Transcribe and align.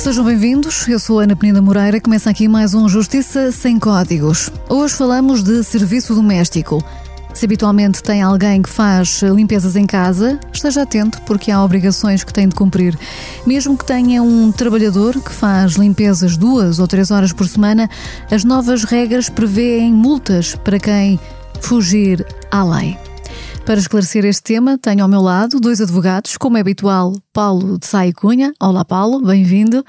Sejam 0.00 0.24
bem-vindos, 0.24 0.88
eu 0.88 0.98
sou 0.98 1.18
Ana 1.20 1.36
Penida 1.36 1.60
Moreira. 1.60 2.00
Começa 2.00 2.30
aqui 2.30 2.48
mais 2.48 2.72
um 2.72 2.88
Justiça 2.88 3.52
Sem 3.52 3.78
Códigos. 3.78 4.50
Hoje 4.66 4.94
falamos 4.94 5.42
de 5.42 5.62
serviço 5.62 6.14
doméstico. 6.14 6.82
Se 7.34 7.44
habitualmente 7.44 8.02
tem 8.02 8.22
alguém 8.22 8.62
que 8.62 8.70
faz 8.70 9.20
limpezas 9.20 9.76
em 9.76 9.84
casa, 9.84 10.40
esteja 10.50 10.84
atento 10.84 11.20
porque 11.26 11.50
há 11.50 11.62
obrigações 11.62 12.24
que 12.24 12.32
tem 12.32 12.48
de 12.48 12.54
cumprir. 12.54 12.98
Mesmo 13.46 13.76
que 13.76 13.84
tenha 13.84 14.22
um 14.22 14.50
trabalhador 14.50 15.20
que 15.20 15.30
faz 15.30 15.72
limpezas 15.72 16.34
duas 16.34 16.78
ou 16.78 16.88
três 16.88 17.10
horas 17.10 17.30
por 17.30 17.46
semana, 17.46 17.86
as 18.30 18.42
novas 18.42 18.84
regras 18.84 19.28
prevêem 19.28 19.92
multas 19.92 20.54
para 20.54 20.78
quem 20.78 21.20
fugir 21.60 22.26
à 22.50 22.64
lei. 22.64 22.96
Para 23.70 23.78
esclarecer 23.78 24.24
este 24.24 24.42
tema, 24.42 24.76
tenho 24.76 25.04
ao 25.04 25.08
meu 25.08 25.20
lado 25.20 25.60
dois 25.60 25.80
advogados, 25.80 26.36
como 26.36 26.56
é 26.56 26.60
habitual, 26.60 27.14
Paulo 27.32 27.78
de 27.78 27.86
Sai 27.86 28.12
Cunha. 28.12 28.52
Olá, 28.58 28.84
Paulo, 28.84 29.24
bem-vindo. 29.24 29.84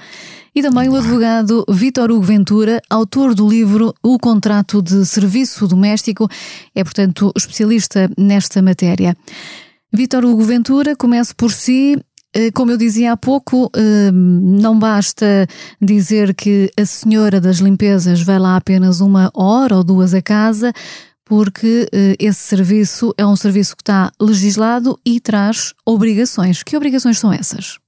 E 0.53 0.61
também 0.61 0.87
o 0.87 0.95
advogado 0.95 1.65
Vítor 1.67 2.11
Hugo 2.11 2.21
Ventura, 2.21 2.79
autor 2.87 3.33
do 3.33 3.49
livro 3.49 3.91
O 4.03 4.19
Contrato 4.19 4.83
de 4.83 5.03
Serviço 5.03 5.67
Doméstico, 5.67 6.29
é, 6.75 6.83
portanto, 6.83 7.31
especialista 7.35 8.07
nesta 8.15 8.61
matéria. 8.61 9.17
Vítor 9.91 10.25
Hugo 10.25 10.43
Ventura, 10.43 10.95
começo 10.95 11.35
por 11.35 11.51
si. 11.51 11.97
Eh, 12.35 12.51
como 12.51 12.69
eu 12.69 12.77
dizia 12.77 13.13
há 13.13 13.17
pouco, 13.17 13.71
eh, 13.75 14.11
não 14.11 14.77
basta 14.77 15.47
dizer 15.81 16.35
que 16.35 16.69
a 16.79 16.85
senhora 16.85 17.41
das 17.41 17.57
limpezas 17.57 18.21
vai 18.21 18.37
lá 18.37 18.57
apenas 18.57 19.01
uma 19.01 19.31
hora 19.33 19.75
ou 19.75 19.83
duas 19.83 20.13
a 20.13 20.21
casa 20.21 20.71
porque 21.31 21.87
uh, 21.93 22.15
esse 22.19 22.41
serviço 22.41 23.13
é 23.17 23.25
um 23.25 23.37
serviço 23.37 23.73
que 23.77 23.83
está 23.83 24.11
legislado 24.21 24.99
e 25.05 25.17
traz 25.17 25.73
obrigações. 25.85 26.61
Que 26.61 26.75
obrigações 26.75 27.19
são 27.19 27.31
essas? 27.31 27.79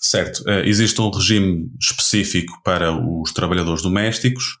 Certo, 0.00 0.38
uh, 0.40 0.64
existe 0.64 1.00
um 1.00 1.08
regime 1.08 1.70
específico 1.80 2.52
para 2.64 2.90
os 2.90 3.32
trabalhadores 3.32 3.80
domésticos 3.80 4.56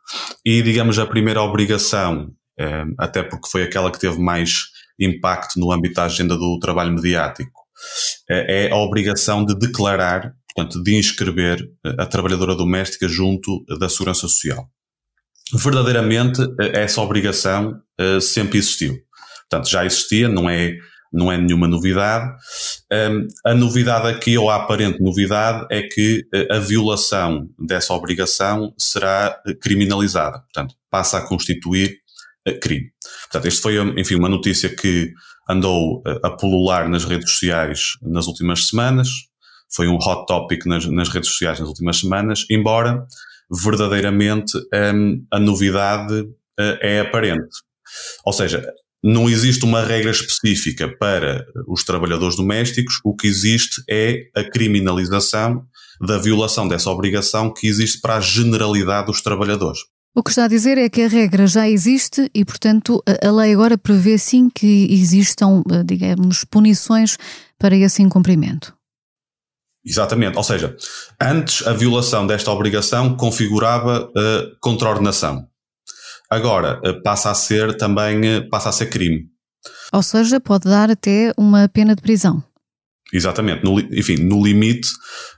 e, 0.46 0.62
digamos, 0.62 0.96
a 1.00 1.06
primeira 1.06 1.42
obrigação, 1.42 2.30
uh, 2.60 2.94
até 2.96 3.20
porque 3.20 3.50
foi 3.50 3.64
aquela 3.64 3.90
que 3.90 3.98
teve 3.98 4.20
mais 4.20 4.66
impacto 4.96 5.58
no 5.58 5.72
âmbito 5.72 5.96
da 5.96 6.04
agenda 6.04 6.36
do 6.36 6.56
trabalho 6.60 6.92
mediático, 6.92 7.50
é 8.28 8.70
a 8.70 8.76
obrigação 8.76 9.44
de 9.44 9.58
declarar, 9.58 10.34
portanto, 10.54 10.80
de 10.80 10.94
inscrever 10.94 11.68
a 11.98 12.06
trabalhadora 12.06 12.54
doméstica 12.54 13.08
junto 13.08 13.64
da 13.76 13.88
Segurança 13.88 14.20
Social 14.20 14.70
verdadeiramente 15.52 16.40
eh, 16.60 16.82
essa 16.82 17.00
obrigação 17.00 17.80
uh, 18.00 18.20
sempre 18.20 18.58
existiu. 18.58 18.98
Portanto, 19.48 19.68
já 19.68 19.84
existia, 19.84 20.28
não 20.28 20.48
é, 20.48 20.76
não 21.12 21.30
é 21.30 21.36
nenhuma 21.36 21.66
novidade. 21.66 22.32
A 23.44 23.54
novidade 23.54 24.08
aqui, 24.08 24.38
ou 24.38 24.48
a 24.48 24.56
aparente 24.56 25.02
novidade, 25.02 25.66
é 25.70 25.82
que 25.82 26.24
uh, 26.34 26.54
a 26.54 26.58
violação 26.58 27.48
dessa 27.58 27.92
obrigação 27.92 28.72
será 28.78 29.36
criminalizada. 29.60 30.40
Portanto, 30.40 30.74
passa 30.90 31.18
a 31.18 31.26
constituir 31.26 31.98
crime. 32.62 32.90
Portanto, 33.22 33.48
isto 33.48 33.62
foi, 33.62 33.76
enfim, 34.00 34.14
uma 34.14 34.28
notícia 34.28 34.74
que 34.74 35.12
andou 35.48 36.02
a 36.22 36.30
pulular 36.30 36.88
nas 36.88 37.04
redes 37.04 37.32
sociais 37.32 37.92
nas 38.02 38.26
últimas 38.26 38.68
semanas. 38.68 39.08
Foi 39.72 39.88
um 39.88 39.96
hot 39.96 40.26
topic 40.26 40.64
nas, 40.64 40.86
nas 40.86 41.08
redes 41.08 41.30
sociais 41.30 41.60
nas 41.60 41.68
últimas 41.68 41.98
semanas, 41.98 42.46
embora 42.50 43.06
verdadeiramente 43.50 44.56
um, 44.94 45.24
a 45.30 45.38
novidade 45.38 46.20
uh, 46.20 46.78
é 46.80 47.00
aparente. 47.00 47.48
Ou 48.24 48.32
seja, 48.32 48.64
não 49.02 49.28
existe 49.28 49.64
uma 49.64 49.82
regra 49.82 50.10
específica 50.10 50.88
para 50.98 51.46
os 51.66 51.84
trabalhadores 51.84 52.36
domésticos, 52.36 53.00
o 53.04 53.16
que 53.16 53.26
existe 53.26 53.82
é 53.88 54.28
a 54.36 54.44
criminalização 54.44 55.64
da 56.00 56.18
violação 56.18 56.68
dessa 56.68 56.90
obrigação 56.90 57.52
que 57.52 57.66
existe 57.66 58.00
para 58.00 58.16
a 58.16 58.20
generalidade 58.20 59.06
dos 59.06 59.22
trabalhadores. 59.22 59.80
O 60.14 60.22
que 60.22 60.30
está 60.30 60.44
a 60.44 60.48
dizer 60.48 60.76
é 60.76 60.88
que 60.88 61.02
a 61.02 61.08
regra 61.08 61.46
já 61.46 61.68
existe 61.68 62.28
e, 62.34 62.44
portanto, 62.44 63.02
a 63.22 63.30
lei 63.30 63.52
agora 63.52 63.78
prevê 63.78 64.18
sim 64.18 64.50
que 64.52 64.88
existam, 64.90 65.62
eh, 65.70 65.84
digamos, 65.84 66.44
punições 66.44 67.16
para 67.56 67.76
esse 67.76 68.02
incumprimento. 68.02 68.74
Exatamente, 69.84 70.36
ou 70.36 70.44
seja, 70.44 70.76
antes 71.20 71.66
a 71.66 71.72
violação 71.72 72.26
desta 72.26 72.50
obrigação 72.50 73.16
configurava 73.16 74.04
uh, 74.04 74.56
contraordenação. 74.60 75.46
Agora 76.28 76.80
uh, 76.84 77.02
passa 77.02 77.30
a 77.30 77.34
ser 77.34 77.76
também 77.76 78.38
uh, 78.38 78.48
passa 78.50 78.68
a 78.68 78.72
ser 78.72 78.86
crime. 78.86 79.26
Ou 79.92 80.02
seja, 80.02 80.38
pode 80.38 80.68
dar 80.68 80.90
até 80.90 81.32
uma 81.36 81.68
pena 81.68 81.96
de 81.96 82.02
prisão. 82.02 82.42
Exatamente, 83.12 83.64
no, 83.64 83.80
enfim, 83.80 84.16
no 84.16 84.44
limite. 84.44 84.88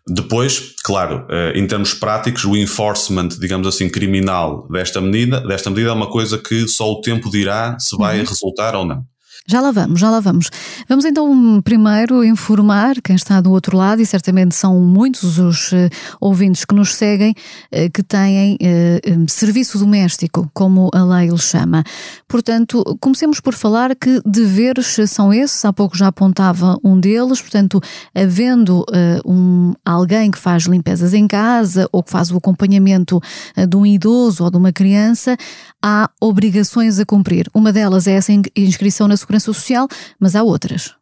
Depois, 0.06 0.74
claro, 0.84 1.26
em 1.54 1.66
termos 1.66 1.94
práticos, 1.94 2.44
o 2.44 2.54
enforcement, 2.54 3.28
digamos 3.28 3.66
assim, 3.66 3.88
criminal 3.88 4.69
desta 4.69 5.00
medida, 5.00 5.41
desta 5.41 5.70
medida 5.70 5.88
é 5.88 5.92
uma 5.92 6.10
coisa 6.10 6.36
que 6.36 6.69
só 6.69 6.91
o 6.92 7.00
tempo 7.00 7.30
dirá 7.30 7.78
se 7.78 7.97
vai 7.97 8.19
uhum. 8.19 8.26
resultar 8.26 8.74
ou 8.74 8.84
não. 8.84 9.06
Já 9.47 9.60
lá 9.60 9.72
vamos, 9.72 9.98
já 9.98 10.08
lá 10.08 10.20
vamos. 10.20 10.50
Vamos 10.88 11.04
então 11.04 11.60
primeiro 11.62 12.25
informar 12.25 13.00
quem 13.03 13.16
está 13.16 13.41
do 13.41 13.50
outro 13.50 13.76
lado, 13.76 14.00
e 14.00 14.06
certamente 14.06 14.54
são 14.54 14.80
muitos 14.80 15.38
os 15.38 15.72
uh, 15.72 15.88
ouvintes 16.20 16.64
que 16.64 16.75
nos 16.75 16.94
seguem, 16.94 17.32
uh, 17.32 17.91
que 17.92 18.04
têm 18.04 18.54
uh, 18.54 19.30
serviço 19.30 19.78
doméstico, 19.78 20.48
como 20.54 20.91
a 20.94 21.03
lei 21.03 21.28
lhe 21.28 21.38
chama. 21.38 21.82
Portanto, 22.28 22.84
comecemos 23.00 23.41
por 23.41 23.54
falar 23.54 23.97
que 23.97 24.20
deveres 24.25 24.97
são 25.08 25.32
esses, 25.32 25.64
há 25.64 25.72
pouco 25.72 25.97
já 25.97 26.06
apontava 26.06 26.78
um 26.84 26.98
deles, 26.98 27.41
portanto, 27.41 27.80
havendo 28.14 28.84
um, 29.26 29.72
alguém 29.84 30.30
que 30.30 30.38
faz 30.38 30.64
limpezas 30.64 31.14
em 31.14 31.26
casa 31.26 31.88
ou 31.91 32.03
que 32.03 32.12
faz 32.12 32.30
o 32.30 32.36
acompanhamento 32.36 33.20
de 33.69 33.76
um 33.76 33.84
idoso 33.84 34.44
ou 34.44 34.50
de 34.50 34.56
uma 34.56 34.72
criança, 34.72 35.36
há 35.82 36.09
obrigações 36.20 36.98
a 36.98 37.04
cumprir. 37.04 37.48
Uma 37.53 37.72
delas 37.72 38.06
é 38.06 38.12
essa 38.12 38.32
inscrição 38.56 39.09
na 39.09 39.16
Segurança 39.16 39.31
Social, 39.41 39.88
mas 40.19 40.34
há 40.34 40.43
outras. 40.43 40.94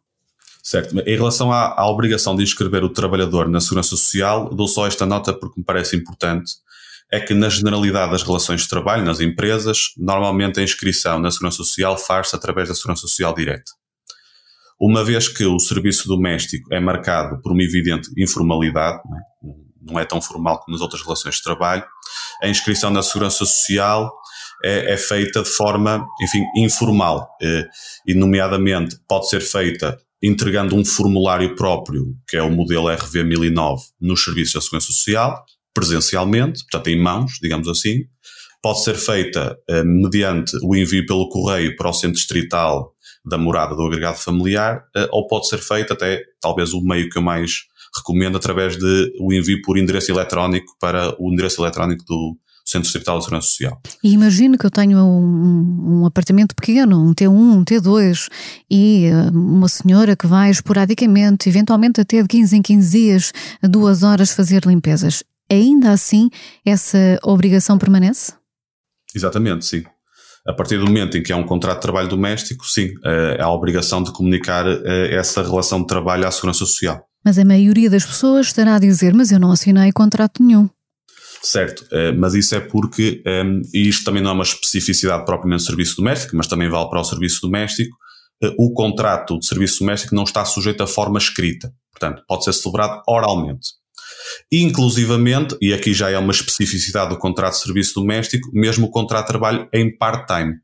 Certo. 0.63 0.97
Em 0.99 1.15
relação 1.15 1.51
à, 1.51 1.73
à, 1.75 1.89
obrigação 1.89 2.35
de 2.35 2.43
inscrever 2.43 2.83
o 2.83 2.89
trabalhador 2.89 3.49
na 3.49 3.59
Segurança 3.59 3.89
Social, 3.89 4.53
dou 4.53 4.67
só 4.67 4.85
esta 4.85 5.05
nota 5.05 5.33
porque 5.33 5.59
me 5.59 5.65
parece 5.65 5.95
importante. 5.95 6.53
É 7.11 7.19
que, 7.19 7.33
na 7.33 7.49
generalidade 7.49 8.11
das 8.11 8.23
relações 8.23 8.61
de 8.61 8.69
trabalho, 8.69 9.03
nas 9.03 9.19
empresas, 9.19 9.91
normalmente 9.97 10.59
a 10.59 10.63
inscrição 10.63 11.19
na 11.19 11.29
Segurança 11.29 11.57
Social 11.57 11.97
faz-se 11.97 12.35
através 12.35 12.69
da 12.69 12.75
Segurança 12.75 13.01
Social 13.01 13.33
direta. 13.33 13.71
Uma 14.79 15.03
vez 15.03 15.27
que 15.27 15.45
o 15.45 15.59
serviço 15.59 16.07
doméstico 16.07 16.73
é 16.73 16.79
marcado 16.79 17.41
por 17.41 17.51
uma 17.51 17.61
evidente 17.61 18.09
informalidade, 18.17 19.01
não 19.81 19.99
é, 19.99 20.03
é 20.03 20.05
tão 20.05 20.21
formal 20.21 20.59
como 20.59 20.73
nas 20.75 20.81
outras 20.81 21.01
relações 21.01 21.35
de 21.35 21.43
trabalho, 21.43 21.83
a 22.41 22.47
inscrição 22.47 22.89
na 22.91 23.03
Segurança 23.03 23.37
Social 23.37 24.11
é, 24.63 24.93
é 24.93 24.97
feita 24.97 25.41
de 25.43 25.49
forma, 25.49 26.05
enfim, 26.21 26.43
informal. 26.57 27.29
Eh, 27.41 27.67
e, 28.07 28.13
nomeadamente, 28.13 28.97
pode 29.07 29.29
ser 29.29 29.41
feita 29.41 29.97
entregando 30.21 30.75
um 30.75 30.85
formulário 30.85 31.55
próprio, 31.55 32.15
que 32.27 32.37
é 32.37 32.43
o 32.43 32.51
modelo 32.51 32.89
RV 32.89 33.23
1009, 33.23 33.83
nos 33.99 34.23
serviços 34.23 34.53
da 34.53 34.61
Segurança 34.61 34.87
Social, 34.87 35.45
presencialmente, 35.73 36.61
portanto, 36.63 36.87
em 36.89 37.01
mãos, 37.01 37.33
digamos 37.41 37.67
assim. 37.67 38.03
Pode 38.61 38.83
ser 38.83 38.95
feita 38.95 39.57
eh, 39.67 39.83
mediante 39.83 40.55
o 40.61 40.75
envio 40.75 41.05
pelo 41.05 41.27
correio 41.29 41.75
para 41.75 41.89
o 41.89 41.93
centro 41.93 42.17
distrital 42.17 42.93
da 43.25 43.37
morada 43.37 43.75
do 43.75 43.83
agregado 43.83 44.17
familiar, 44.17 44.83
eh, 44.95 45.07
ou 45.11 45.27
pode 45.27 45.47
ser 45.47 45.57
feita 45.57 45.93
até, 45.93 46.21
talvez, 46.39 46.73
o 46.73 46.81
meio 46.81 47.09
que 47.09 47.17
eu 47.17 47.23
mais 47.23 47.63
recomendo, 47.97 48.37
através 48.37 48.77
de 48.77 49.11
o 49.19 49.33
envio 49.33 49.61
por 49.63 49.77
endereço 49.77 50.11
eletrónico 50.11 50.73
para 50.79 51.15
o 51.19 51.31
endereço 51.31 51.61
eletrónico 51.61 52.05
do, 52.05 52.37
Centro 52.65 52.83
Distrital 52.83 53.17
de 53.17 53.25
Segurança 53.25 53.47
Social. 53.47 53.81
E 54.03 54.13
imagino 54.13 54.57
que 54.57 54.65
eu 54.65 54.71
tenho 54.71 54.97
um, 54.99 56.01
um, 56.01 56.05
apartamento 56.05 56.55
pequeno, 56.55 57.09
um 57.09 57.13
T1, 57.13 57.29
um 57.29 57.63
T2, 57.63 58.27
e 58.69 59.05
eh, 59.05 59.29
uma 59.31 59.67
senhora 59.67 60.15
que 60.15 60.27
vai 60.27 60.49
esporadicamente, 60.49 61.49
eventualmente 61.49 61.99
até 61.99 62.21
de 62.21 62.27
15 62.27 62.57
em 62.57 62.61
15 62.61 62.97
dias, 62.97 63.33
duas 63.63 64.03
horas 64.03 64.31
fazer 64.31 64.65
limpezas. 64.65 65.23
Ainda 65.49 65.91
assim, 65.91 66.29
essa 66.65 67.19
obrigação 67.23 67.77
permanece? 67.77 68.33
Exatamente, 69.13 69.65
sim. 69.65 69.83
A 70.47 70.53
partir 70.53 70.77
do 70.77 70.85
momento 70.85 71.17
em 71.17 71.21
que 71.21 71.31
há 71.31 71.37
um 71.37 71.45
contrato 71.45 71.77
de 71.77 71.81
trabalho 71.81 72.07
doméstico, 72.07 72.65
sim, 72.65 72.89
eh, 73.05 73.37
há 73.39 73.45
a 73.45 73.53
obrigação 73.53 74.01
de 74.01 74.11
comunicar 74.11 74.65
eh, 74.65 75.15
essa 75.15 75.43
relação 75.43 75.81
de 75.81 75.87
trabalho 75.87 76.27
à 76.27 76.31
Segurança 76.31 76.59
Social. 76.59 77.05
Mas 77.23 77.37
a 77.37 77.45
maioria 77.45 77.89
das 77.89 78.05
pessoas 78.05 78.47
estará 78.47 78.75
a 78.75 78.79
dizer: 78.79 79.13
Mas 79.13 79.31
eu 79.31 79.39
não 79.39 79.51
assinei 79.51 79.91
contrato 79.91 80.41
nenhum. 80.41 80.67
Certo, 81.43 81.81
uh, 81.91 82.17
mas 82.17 82.35
isso 82.35 82.53
é 82.53 82.59
porque, 82.59 83.21
ehm, 83.25 83.61
e 83.73 83.89
isto 83.89 84.05
também 84.05 84.21
não 84.21 84.29
é 84.29 84.33
uma 84.33 84.43
especificidade 84.43 85.25
propriamente 85.25 85.63
do 85.63 85.65
serviço 85.65 85.95
doméstico, 85.97 86.35
mas 86.35 86.45
também 86.45 86.69
vale 86.69 86.87
para 86.87 87.01
o 87.01 87.03
serviço 87.03 87.41
doméstico, 87.41 87.97
uh, 88.43 88.53
o 88.59 88.73
contrato 88.73 89.39
de 89.39 89.47
serviço 89.47 89.79
doméstico 89.79 90.13
não 90.13 90.23
está 90.23 90.45
sujeito 90.45 90.83
a 90.83 90.87
forma 90.87 91.17
escrita. 91.17 91.73
Portanto, 91.91 92.23
pode 92.27 92.43
ser 92.43 92.53
celebrado 92.53 93.01
oralmente. 93.07 93.69
Inclusivamente, 94.51 95.57
e 95.59 95.73
aqui 95.73 95.93
já 95.93 96.11
é 96.11 96.17
uma 96.17 96.31
especificidade 96.31 97.09
do 97.09 97.17
contrato 97.17 97.53
de 97.53 97.61
serviço 97.61 97.95
doméstico, 97.95 98.49
mesmo 98.53 98.85
o 98.85 98.91
contrato 98.91 99.25
de 99.25 99.31
trabalho 99.31 99.67
em 99.73 99.95
part-time, 99.97 100.55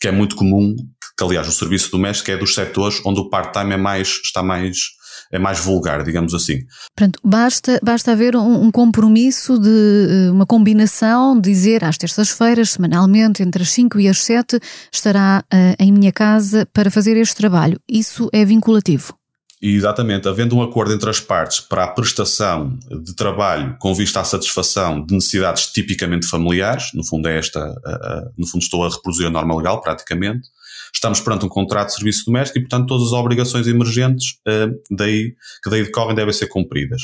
que 0.00 0.08
é 0.08 0.10
muito 0.10 0.34
comum, 0.34 0.74
que 1.16 1.24
aliás 1.24 1.46
o 1.46 1.52
serviço 1.52 1.90
doméstico 1.90 2.30
é 2.32 2.36
dos 2.36 2.54
setores 2.54 3.00
onde 3.04 3.20
o 3.20 3.28
part-time 3.28 3.74
é 3.74 3.76
mais, 3.76 4.08
está 4.24 4.42
mais 4.42 4.76
é 5.32 5.38
mais 5.38 5.60
vulgar, 5.60 6.02
digamos 6.02 6.34
assim. 6.34 6.60
Portanto, 6.96 7.20
basta, 7.22 7.78
basta 7.82 8.12
haver 8.12 8.34
um, 8.34 8.64
um 8.64 8.70
compromisso 8.70 9.58
de 9.58 9.68
eh, 9.68 10.30
uma 10.30 10.44
combinação, 10.44 11.40
dizer 11.40 11.84
às 11.84 11.96
terças-feiras, 11.96 12.70
semanalmente, 12.70 13.42
entre 13.42 13.62
as 13.62 13.70
5 13.70 14.00
e 14.00 14.08
as 14.08 14.22
7, 14.22 14.58
estará 14.92 15.44
uh, 15.52 15.76
em 15.78 15.92
minha 15.92 16.12
casa 16.12 16.66
para 16.72 16.90
fazer 16.90 17.16
este 17.16 17.36
trabalho. 17.36 17.78
Isso 17.88 18.28
é 18.32 18.44
vinculativo. 18.44 19.14
Exatamente, 19.62 20.26
havendo 20.26 20.56
um 20.56 20.62
acordo 20.62 20.94
entre 20.94 21.10
as 21.10 21.20
partes 21.20 21.60
para 21.60 21.84
a 21.84 21.88
prestação 21.88 22.78
de 22.90 23.14
trabalho 23.14 23.76
com 23.78 23.94
vista 23.94 24.18
à 24.20 24.24
satisfação 24.24 25.04
de 25.04 25.14
necessidades 25.14 25.66
tipicamente 25.66 26.26
familiares, 26.26 26.92
no 26.94 27.04
fundo 27.04 27.28
é 27.28 27.38
esta, 27.38 27.60
no 28.38 28.46
fundo 28.46 28.62
estou 28.62 28.86
a 28.86 28.88
reproduzir 28.88 29.26
a 29.26 29.30
norma 29.30 29.54
legal 29.54 29.82
praticamente, 29.82 30.48
estamos 30.92 31.20
perante 31.20 31.44
um 31.44 31.48
contrato 31.48 31.88
de 31.88 31.94
serviço 31.94 32.24
doméstico 32.26 32.58
e, 32.58 32.62
portanto, 32.62 32.88
todas 32.88 33.08
as 33.08 33.12
obrigações 33.12 33.66
emergentes 33.66 34.38
eh, 34.46 34.68
daí, 34.90 35.34
que 35.62 35.70
daí 35.70 35.84
decorrem 35.84 36.14
devem 36.14 36.32
ser 36.32 36.46
cumpridas. 36.46 37.02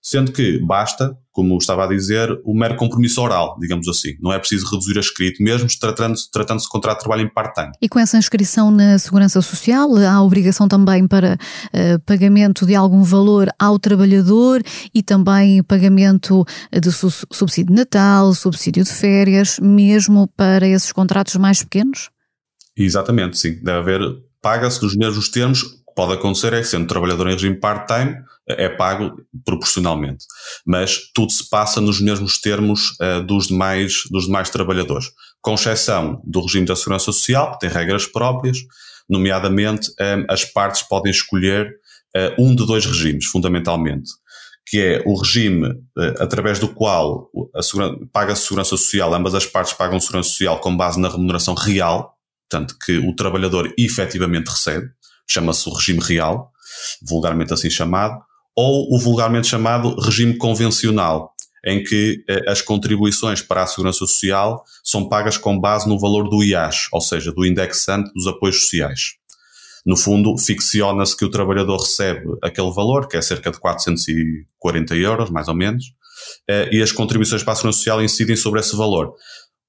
Sendo 0.00 0.32
que 0.32 0.58
basta, 0.60 1.14
como 1.32 1.58
estava 1.58 1.84
a 1.84 1.88
dizer, 1.88 2.30
o 2.44 2.56
mero 2.56 2.76
compromisso 2.76 3.20
oral, 3.20 3.58
digamos 3.60 3.86
assim. 3.88 4.14
Não 4.20 4.32
é 4.32 4.38
preciso 4.38 4.64
reduzir 4.70 4.96
a 4.96 5.00
escrito, 5.00 5.42
mesmo 5.42 5.68
tratando-se 5.78 6.30
tratando 6.30 6.60
de 6.60 6.68
contrato 6.68 6.98
de 6.98 7.04
trabalho 7.04 7.26
em 7.26 7.28
part-time. 7.28 7.72
E 7.82 7.88
com 7.88 7.98
essa 7.98 8.16
inscrição 8.16 8.70
na 8.70 8.98
Segurança 8.98 9.42
Social, 9.42 9.88
há 9.96 10.22
obrigação 10.22 10.68
também 10.68 11.06
para 11.06 11.34
uh, 11.34 12.00
pagamento 12.06 12.64
de 12.64 12.74
algum 12.74 13.02
valor 13.02 13.48
ao 13.58 13.78
trabalhador 13.78 14.62
e 14.94 15.02
também 15.02 15.62
pagamento 15.62 16.44
de 16.72 16.92
su 16.92 17.10
subsídio 17.30 17.74
de 17.74 17.80
Natal, 17.80 18.32
subsídio 18.34 18.84
de 18.84 18.90
férias, 18.90 19.58
mesmo 19.58 20.28
para 20.36 20.66
esses 20.66 20.92
contratos 20.92 21.34
mais 21.36 21.62
pequenos? 21.62 22.08
Exatamente, 22.78 23.36
sim. 23.36 23.62
Deve 23.62 23.78
haver, 23.78 24.00
paga-se 24.40 24.80
nos 24.82 24.96
mesmos 24.96 25.28
termos. 25.28 25.62
O 25.62 25.68
que 25.68 25.94
pode 25.96 26.12
acontecer 26.12 26.52
é 26.52 26.60
que, 26.60 26.68
sendo 26.68 26.86
trabalhador 26.86 27.26
em 27.28 27.32
regime 27.32 27.56
part-time, 27.56 28.16
é 28.46 28.68
pago 28.68 29.20
proporcionalmente. 29.44 30.24
Mas 30.64 31.10
tudo 31.12 31.32
se 31.32 31.48
passa 31.48 31.80
nos 31.80 32.00
mesmos 32.00 32.40
termos 32.40 32.92
uh, 33.00 33.22
dos, 33.22 33.48
demais, 33.48 34.02
dos 34.10 34.26
demais 34.26 34.48
trabalhadores, 34.48 35.06
com 35.40 35.54
exceção 35.54 36.22
do 36.24 36.40
regime 36.40 36.66
da 36.66 36.76
Segurança 36.76 37.06
Social, 37.06 37.52
que 37.52 37.60
tem 37.60 37.70
regras 37.70 38.06
próprias, 38.06 38.58
nomeadamente 39.08 39.90
um, 39.90 40.24
as 40.28 40.44
partes 40.44 40.82
podem 40.82 41.10
escolher 41.10 41.68
uh, 42.16 42.42
um 42.42 42.54
de 42.54 42.64
dois 42.66 42.86
regimes, 42.86 43.26
fundamentalmente, 43.26 44.10
que 44.66 44.80
é 44.80 45.02
o 45.04 45.18
regime 45.18 45.68
uh, 45.68 46.14
através 46.20 46.58
do 46.58 46.68
qual 46.68 47.30
paga-se 48.12 48.42
Segurança 48.42 48.70
Social, 48.70 49.12
ambas 49.14 49.34
as 49.34 49.46
partes 49.46 49.72
pagam 49.72 50.00
Segurança 50.00 50.30
Social 50.30 50.60
com 50.60 50.76
base 50.76 51.00
na 51.00 51.08
remuneração 51.08 51.54
real, 51.54 52.17
portanto, 52.48 52.76
que 52.84 52.98
o 52.98 53.14
trabalhador 53.14 53.72
efetivamente 53.78 54.48
recebe, 54.48 54.88
chama-se 55.28 55.68
o 55.68 55.72
regime 55.72 56.00
real, 56.00 56.50
vulgarmente 57.02 57.52
assim 57.52 57.68
chamado, 57.68 58.18
ou 58.56 58.94
o 58.94 58.98
vulgarmente 58.98 59.46
chamado 59.46 59.94
regime 60.00 60.36
convencional, 60.36 61.34
em 61.64 61.82
que 61.82 62.24
eh, 62.28 62.50
as 62.50 62.62
contribuições 62.62 63.42
para 63.42 63.62
a 63.62 63.66
segurança 63.66 63.98
social 63.98 64.64
são 64.82 65.08
pagas 65.08 65.36
com 65.36 65.58
base 65.58 65.88
no 65.88 65.98
valor 65.98 66.28
do 66.28 66.42
IAS, 66.42 66.88
ou 66.92 67.00
seja, 67.00 67.30
do 67.30 67.44
indexante 67.44 68.10
dos 68.14 68.26
apoios 68.26 68.62
sociais. 68.62 69.18
No 69.84 69.96
fundo, 69.96 70.36
ficciona-se 70.38 71.16
que 71.16 71.24
o 71.24 71.30
trabalhador 71.30 71.78
recebe 71.78 72.26
aquele 72.42 72.72
valor, 72.72 73.08
que 73.08 73.16
é 73.16 73.22
cerca 73.22 73.50
de 73.50 73.58
440 73.58 74.96
euros, 74.96 75.30
mais 75.30 75.48
ou 75.48 75.54
menos, 75.54 75.92
eh, 76.48 76.68
e 76.72 76.82
as 76.82 76.92
contribuições 76.92 77.42
para 77.42 77.52
a 77.52 77.56
segurança 77.56 77.78
social 77.78 78.02
incidem 78.02 78.36
sobre 78.36 78.60
esse 78.60 78.76
valor. 78.76 79.14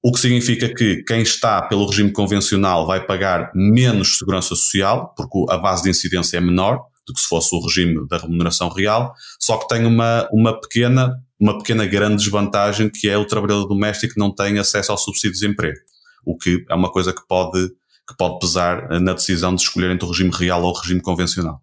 O 0.02 0.12
que 0.12 0.20
significa 0.20 0.72
que 0.74 1.02
quem 1.04 1.20
está 1.20 1.60
pelo 1.62 1.86
regime 1.86 2.10
convencional 2.10 2.86
vai 2.86 3.04
pagar 3.04 3.50
menos 3.54 4.16
segurança 4.16 4.48
social, 4.48 5.14
porque 5.14 5.44
a 5.50 5.58
base 5.58 5.82
de 5.82 5.90
incidência 5.90 6.38
é 6.38 6.40
menor, 6.40 6.80
do 7.06 7.14
que 7.14 7.20
se 7.20 7.28
fosse 7.28 7.54
o 7.54 7.60
regime 7.60 8.06
da 8.08 8.18
remuneração 8.18 8.68
real, 8.68 9.12
só 9.38 9.58
que 9.58 9.68
tem 9.68 9.84
uma, 9.84 10.28
uma 10.32 10.58
pequena 10.58 11.14
uma 11.40 11.56
pequena 11.56 11.86
grande 11.86 12.16
desvantagem 12.16 12.90
que 12.90 13.08
é 13.08 13.16
o 13.16 13.24
trabalhador 13.24 13.66
doméstico 13.66 14.14
não 14.18 14.32
tem 14.32 14.58
acesso 14.58 14.92
ao 14.92 14.98
subsídio 14.98 15.32
de 15.32 15.40
desemprego, 15.40 15.78
o 16.24 16.36
que 16.36 16.62
é 16.68 16.74
uma 16.74 16.92
coisa 16.92 17.14
que 17.14 17.26
pode, 17.26 17.68
que 18.06 18.14
pode 18.18 18.38
pesar 18.38 19.00
na 19.00 19.14
decisão 19.14 19.54
de 19.54 19.62
escolher 19.62 19.90
entre 19.90 20.04
o 20.06 20.10
regime 20.10 20.30
real 20.30 20.62
ou 20.62 20.70
o 20.70 20.78
regime 20.78 21.00
convencional. 21.00 21.62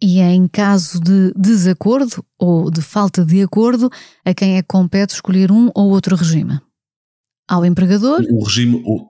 E 0.00 0.20
é 0.20 0.30
em 0.30 0.46
caso 0.46 1.00
de 1.00 1.32
desacordo 1.34 2.22
ou 2.38 2.70
de 2.70 2.82
falta 2.82 3.24
de 3.24 3.42
acordo, 3.42 3.90
a 4.24 4.34
quem 4.34 4.58
é 4.58 4.62
que 4.62 4.68
compete 4.68 5.14
escolher 5.14 5.50
um 5.50 5.70
ou 5.74 5.88
outro 5.88 6.14
regime? 6.14 6.60
Ao 7.48 7.64
empregador? 7.64 8.20
O 8.30 8.44
regime, 8.44 8.82
o, 8.84 9.08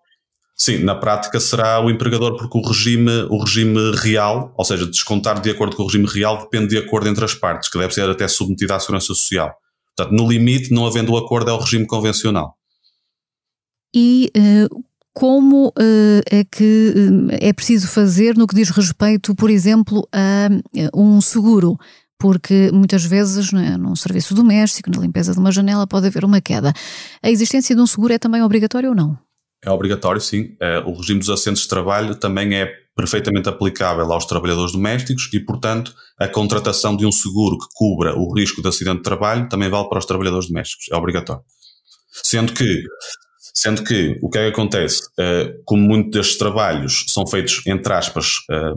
Sim, 0.61 0.79
na 0.79 0.97
prática 0.97 1.39
será 1.39 1.81
o 1.81 1.89
empregador, 1.89 2.37
porque 2.37 2.59
o 2.59 2.61
regime, 2.61 3.13
o 3.31 3.39
regime 3.39 3.93
real, 3.95 4.53
ou 4.57 4.65
seja, 4.65 4.85
descontar 4.85 5.41
de 5.41 5.51
acordo 5.51 5.77
com 5.77 5.85
o 5.85 5.87
regime 5.87 6.09
real, 6.09 6.37
depende 6.39 6.71
de 6.71 6.79
acordo 6.79 7.09
entre 7.09 7.25
as 7.25 7.33
partes, 7.33 7.69
que 7.69 7.79
deve 7.79 7.95
ser 7.95 8.11
até 8.11 8.27
submetido 8.27 8.75
à 8.75 8.81
segurança 8.81 9.07
social. 9.07 9.55
Portanto, 9.97 10.17
no 10.17 10.29
limite, 10.29 10.73
não 10.73 10.85
havendo 10.85 11.13
o 11.13 11.17
acordo, 11.17 11.51
é 11.51 11.55
o 11.55 11.59
regime 11.59 11.87
convencional. 11.87 12.57
E 13.95 14.33
uh, 14.37 14.85
como 15.15 15.69
uh, 15.69 16.23
é 16.29 16.43
que 16.43 16.93
uh, 16.97 17.29
é 17.41 17.53
preciso 17.53 17.87
fazer 17.87 18.37
no 18.37 18.47
que 18.47 18.57
diz 18.57 18.71
respeito, 18.71 19.37
por 19.37 19.51
exemplo, 19.51 20.09
a 20.13 20.49
um 20.93 21.21
seguro? 21.21 21.79
Porque 22.19 22.71
muitas 22.73 23.05
vezes 23.05 23.53
né, 23.53 23.77
num 23.77 23.95
serviço 23.95 24.35
doméstico, 24.35 24.91
na 24.91 25.01
limpeza 25.01 25.33
de 25.33 25.39
uma 25.39 25.53
janela, 25.53 25.87
pode 25.87 26.07
haver 26.07 26.25
uma 26.25 26.41
queda. 26.41 26.73
A 27.23 27.31
existência 27.31 27.77
de 27.77 27.81
um 27.81 27.87
seguro 27.87 28.13
é 28.13 28.19
também 28.19 28.43
obrigatória 28.43 28.89
ou 28.89 28.95
não? 28.95 29.17
É 29.65 29.71
obrigatório, 29.71 30.21
sim. 30.21 30.57
É, 30.61 30.79
o 30.81 30.95
regime 30.95 31.21
dos 31.21 31.31
assentos 31.31 31.63
de 31.63 31.69
trabalho 31.69 32.15
também 32.15 32.55
é 32.55 32.73
perfeitamente 32.97 33.49
aplicável 33.49 34.13
aos 34.13 34.27
trabalhadores 34.27 34.73
domésticos 34.73 35.29
e, 35.33 35.41
portanto, 35.41 35.95
a 36.19 36.29
contratação 36.29 36.97
de 36.97 37.07
um 37.07 37.13
seguro 37.13 37.57
que 37.59 37.67
cubra 37.75 38.17
o 38.17 38.33
risco 38.35 38.61
de 38.61 38.69
acidente 38.69 38.99
de 38.99 39.03
trabalho 39.03 39.49
também 39.49 39.69
vale 39.69 39.89
para 39.89 39.99
os 39.99 40.07
trabalhadores 40.07 40.49
domésticos. 40.49 40.87
É 40.91 40.97
obrigatório. 40.97 41.43
Sendo 42.25 42.53
que, 42.53 42.83
sendo 43.55 43.85
que 43.85 44.19
o 44.23 44.29
que 44.29 44.39
é 44.39 44.43
que 44.45 44.53
acontece? 44.53 45.03
É, 45.19 45.55
como 45.65 45.83
muitos 45.83 46.11
destes 46.13 46.39
trabalhos 46.39 47.05
são 47.09 47.27
feitos, 47.27 47.63
entre 47.67 47.93
aspas, 47.93 48.39
é, 48.51 48.73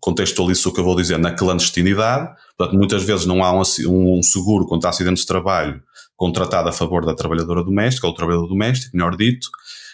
contextualizo 0.00 0.68
o 0.68 0.72
que 0.72 0.80
eu 0.80 0.84
vou 0.84 0.96
dizer, 0.96 1.18
na 1.18 1.32
clandestinidade, 1.32 2.32
portanto, 2.56 2.76
muitas 2.76 3.02
vezes 3.02 3.26
não 3.26 3.42
há 3.42 3.52
um, 3.52 3.62
um 4.18 4.22
seguro 4.22 4.66
contra 4.66 4.90
acidentes 4.90 5.22
de 5.22 5.26
trabalho 5.26 5.82
contratado 6.16 6.68
a 6.68 6.72
favor 6.72 7.04
da 7.04 7.14
trabalhadora 7.14 7.62
doméstica 7.62 8.06
ou 8.06 8.12
do 8.12 8.16
trabalhador 8.16 8.48
doméstico, 8.48 8.96
melhor 8.96 9.16
dito, 9.16 9.48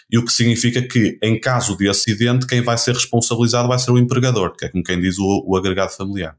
e 0.09 0.17
o 0.17 0.23
que 0.23 0.31
significa 0.31 0.81
que, 0.81 1.17
em 1.21 1.39
caso 1.39 1.75
de 1.75 1.89
acidente, 1.89 2.47
quem 2.47 2.61
vai 2.61 2.77
ser 2.77 2.93
responsabilizado 2.93 3.67
vai 3.67 3.79
ser 3.79 3.91
o 3.91 3.97
empregador, 3.97 4.55
que 4.55 4.65
é 4.65 4.69
como 4.69 4.83
quem 4.83 4.99
diz 4.99 5.17
o, 5.17 5.43
o 5.45 5.57
agregado 5.57 5.91
familiar. 5.91 6.37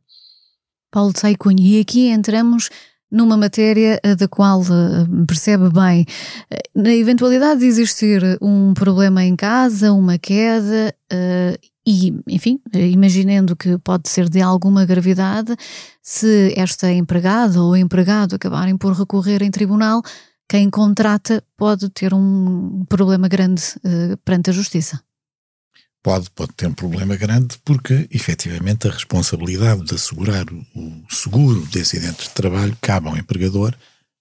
Paulo 0.91 1.13
de 1.13 1.63
e 1.63 1.81
aqui 1.81 2.09
entramos 2.09 2.71
numa 3.11 3.37
matéria 3.37 4.01
eh, 4.03 4.15
da 4.15 4.29
qual 4.29 4.61
uh, 4.61 5.27
percebe 5.27 5.71
bem. 5.71 6.07
Eh, 6.51 6.63
na 6.75 6.95
eventualidade 6.95 7.61
de 7.61 7.67
existir 7.67 8.23
um 8.41 8.73
problema 8.75 9.25
em 9.25 9.37
casa, 9.37 9.93
uma 9.93 10.19
queda, 10.19 10.95
e, 11.87 12.15
enfim, 12.27 12.61
imaginando 12.73 13.55
que 13.55 13.77
pode 13.79 14.09
ser 14.09 14.29
de 14.29 14.41
alguma 14.41 14.87
gravidade, 14.87 15.55
se 16.03 16.55
esta 16.57 16.91
empregada 16.91 17.61
ou 17.61 17.77
empregado 17.77 18.37
acabarem 18.37 18.77
por 18.77 18.93
recorrer 18.95 19.43
em 19.43 19.51
tribunal, 19.51 20.03
quem 20.49 20.71
contrata 20.71 21.45
pode 21.57 21.91
ter 21.91 22.15
um 22.15 22.85
problema 22.89 23.29
grande 23.29 23.63
uh, 23.85 24.17
perante 24.25 24.51
a 24.51 24.53
justiça. 24.53 25.03
Pode, 26.03 26.31
pode 26.31 26.53
ter 26.53 26.67
um 26.67 26.75
problema 26.75 27.17
grande 27.17 27.59
porque, 27.65 28.07
efetivamente, 28.11 28.87
a 28.87 28.91
responsabilidade 28.91 29.85
de 29.85 29.95
assegurar 29.95 30.45
o 30.75 31.05
seguro 31.11 31.67
de 31.67 31.81
acidentes 31.81 32.29
de 32.29 32.35
trabalho 32.35 32.77
cabe 32.81 33.09
ao 33.09 33.17
empregador. 33.17 33.75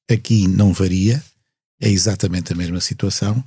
Aqui 0.10 0.48
não 0.48 0.72
varia, 0.74 1.22
é 1.82 1.90
exatamente 1.90 2.54
a 2.54 2.56
mesma 2.56 2.80
situação 2.80 3.44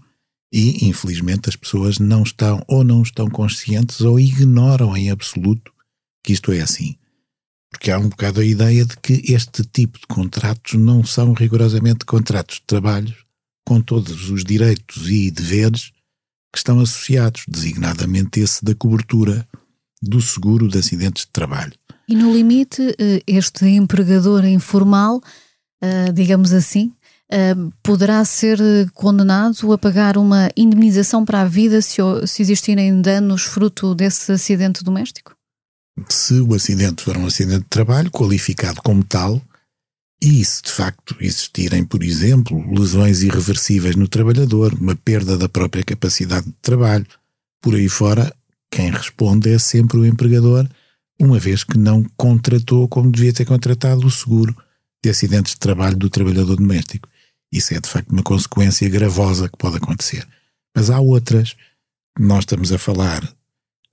e, 0.52 0.86
infelizmente, 0.86 1.48
as 1.48 1.56
pessoas 1.56 1.98
não 1.98 2.22
estão 2.22 2.62
ou 2.68 2.84
não 2.84 3.02
estão 3.02 3.28
conscientes 3.28 4.00
ou 4.00 4.18
ignoram 4.18 4.96
em 4.96 5.10
absoluto 5.10 5.72
que 6.22 6.32
isto 6.32 6.52
é 6.52 6.60
assim. 6.60 6.96
Porque 7.70 7.90
há 7.90 7.98
um 7.98 8.08
bocado 8.08 8.40
a 8.40 8.44
ideia 8.44 8.84
de 8.84 8.96
que 8.96 9.32
este 9.32 9.64
tipo 9.64 9.98
de 9.98 10.06
contratos 10.06 10.74
não 10.74 11.04
são 11.04 11.32
rigorosamente 11.32 12.04
contratos 12.04 12.56
de 12.56 12.62
trabalho 12.66 13.14
com 13.66 13.80
todos 13.80 14.30
os 14.30 14.44
direitos 14.44 15.08
e 15.08 15.30
deveres 15.30 15.90
que 16.52 16.58
estão 16.58 16.80
associados, 16.80 17.44
designadamente 17.48 18.40
esse 18.40 18.64
da 18.64 18.74
cobertura 18.74 19.46
do 20.00 20.20
seguro 20.22 20.68
de 20.68 20.78
acidentes 20.78 21.26
de 21.26 21.32
trabalho. 21.32 21.74
E 22.08 22.14
no 22.14 22.32
limite, 22.32 22.94
eh, 22.98 23.20
este 23.26 23.66
empregador 23.66 24.44
informal, 24.44 25.20
eh, 25.82 26.12
digamos 26.12 26.52
assim, 26.52 26.92
eh, 27.30 27.54
poderá 27.82 28.24
ser 28.24 28.58
condenado 28.94 29.72
a 29.72 29.78
pagar 29.78 30.16
uma 30.16 30.50
indemnização 30.56 31.24
para 31.24 31.42
a 31.42 31.44
vida 31.44 31.80
se 31.80 32.00
existirem 32.40 33.00
danos 33.00 33.42
fruto 33.42 33.94
desse 33.94 34.32
acidente 34.32 34.84
doméstico? 34.84 35.36
se 36.08 36.40
o 36.40 36.54
acidente 36.54 37.02
for 37.02 37.16
um 37.16 37.26
acidente 37.26 37.60
de 37.60 37.68
trabalho 37.68 38.10
qualificado 38.10 38.82
como 38.82 39.02
tal, 39.02 39.40
e 40.22 40.44
se 40.44 40.62
de 40.62 40.70
facto 40.70 41.16
existirem, 41.20 41.84
por 41.84 42.02
exemplo, 42.02 42.64
lesões 42.72 43.22
irreversíveis 43.22 43.96
no 43.96 44.08
trabalhador, 44.08 44.74
uma 44.74 44.96
perda 44.96 45.36
da 45.36 45.48
própria 45.48 45.84
capacidade 45.84 46.46
de 46.46 46.54
trabalho, 46.62 47.06
por 47.60 47.74
aí 47.74 47.88
fora, 47.88 48.34
quem 48.70 48.90
responde 48.90 49.52
é 49.52 49.58
sempre 49.58 49.98
o 49.98 50.06
empregador, 50.06 50.68
uma 51.18 51.38
vez 51.38 51.64
que 51.64 51.78
não 51.78 52.04
contratou 52.16 52.88
como 52.88 53.10
devia 53.10 53.32
ter 53.32 53.44
contratado 53.44 54.06
o 54.06 54.10
seguro 54.10 54.54
de 55.02 55.10
acidentes 55.10 55.52
de 55.52 55.58
trabalho 55.58 55.96
do 55.96 56.10
trabalhador 56.10 56.56
doméstico. 56.56 57.08
Isso 57.52 57.74
é 57.74 57.80
de 57.80 57.88
facto 57.88 58.10
uma 58.10 58.22
consequência 58.22 58.88
gravosa 58.88 59.48
que 59.48 59.56
pode 59.56 59.76
acontecer. 59.76 60.26
Mas 60.74 60.90
há 60.90 61.00
outras. 61.00 61.56
Nós 62.18 62.40
estamos 62.40 62.72
a 62.72 62.78
falar 62.78 63.22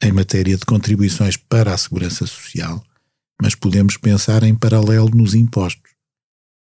em 0.01 0.11
matéria 0.11 0.57
de 0.57 0.65
contribuições 0.65 1.37
para 1.37 1.73
a 1.73 1.77
segurança 1.77 2.25
social, 2.25 2.83
mas 3.41 3.55
podemos 3.55 3.97
pensar 3.97 4.43
em 4.43 4.53
paralelo 4.53 5.09
nos 5.09 5.33
impostos, 5.33 5.91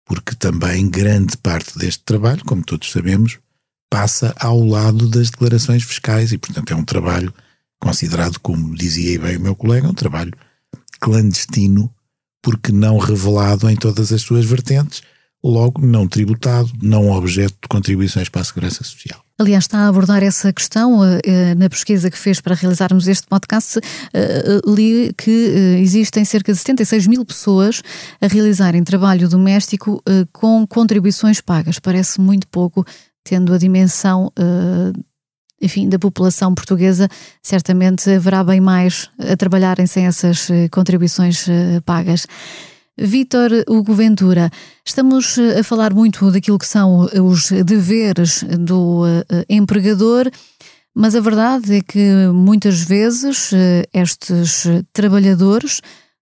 porque 0.05 0.35
também 0.35 0.89
grande 0.89 1.37
parte 1.37 1.79
deste 1.79 2.03
trabalho, 2.05 2.45
como 2.45 2.65
todos 2.65 2.91
sabemos, 2.91 3.39
passa 3.91 4.35
ao 4.39 4.61
lado 4.65 5.09
das 5.09 5.31
declarações 5.31 5.85
fiscais 5.85 6.33
e, 6.33 6.39
portanto, 6.39 6.73
é 6.73 6.77
um 6.77 6.85
trabalho 6.85 7.33
considerado, 7.81 8.39
como 8.41 8.75
dizia 8.75 9.19
bem 9.21 9.37
o 9.37 9.41
meu 9.41 9.55
colega, 9.55 9.89
um 9.89 9.95
trabalho 9.95 10.33
clandestino, 11.01 11.93
porque 12.43 12.73
não 12.73 12.99
revelado 12.99 13.69
em 13.71 13.77
todas 13.77 14.13
as 14.13 14.23
suas 14.23 14.45
vertentes, 14.45 15.03
logo 15.43 15.85
não 15.85 16.07
tributado, 16.09 16.71
não 16.83 17.11
objeto 17.11 17.55
de 17.63 17.69
contribuições 17.69 18.29
para 18.29 18.41
a 18.41 18.45
segurança 18.45 18.83
social. 18.83 19.21
Aliás, 19.41 19.65
está 19.65 19.79
a 19.79 19.89
abordar 19.89 20.23
essa 20.25 20.53
questão 20.53 20.99
uh, 20.99 21.21
na 21.57 21.71
pesquisa 21.71 22.11
que 22.11 22.19
fez 22.19 22.41
para 22.41 22.57
realizarmos 22.57 23.07
este 23.07 23.25
podcast. 23.29 23.79
Uh, 23.79 24.75
li 24.75 25.15
que 25.17 25.31
existem 25.81 26.25
cerca 26.25 26.53
de 26.53 26.59
76 26.59 27.07
mil 27.07 27.25
pessoas 27.25 27.81
a 28.21 28.27
realizarem 28.27 28.83
trabalho 28.83 29.29
doméstico 29.29 30.03
com 30.33 30.67
contribuições 30.67 31.41
pagas. 31.41 31.79
Parece 31.79 32.21
muito 32.21 32.49
pouco, 32.49 32.85
tendo 33.23 33.55
a 33.55 33.59
dimensão 33.59 34.33
enfim, 35.61 35.89
da 35.89 35.99
população 35.99 36.55
portuguesa, 36.55 37.09
certamente 37.43 38.09
haverá 38.11 38.45
bem 38.45 38.61
mais 38.61 39.11
a 39.19 39.37
trabalharem 39.37 39.87
sem 39.87 40.07
essas 40.07 40.49
contribuições 40.71 41.47
pagas. 41.85 42.27
Vítor 42.99 43.51
Hugo 43.69 43.95
Ventura, 43.95 44.51
estamos 44.85 45.39
eh, 45.39 45.61
a 45.61 45.65
falar 45.65 45.95
muito 45.95 46.31
daquilo 46.33 46.59
que 46.59 46.67
são 46.67 47.09
os 47.25 47.51
deveres 47.65 48.43
do 48.43 49.05
eh, 49.07 49.45
empregador, 49.49 50.29
mas 50.93 51.15
a 51.15 51.21
verdade 51.21 51.77
é 51.77 51.81
que 51.81 52.27
muitas 52.35 52.83
vezes 52.83 53.53
eh, 53.53 53.85
estes 53.95 54.67
trabalhadores 54.93 55.81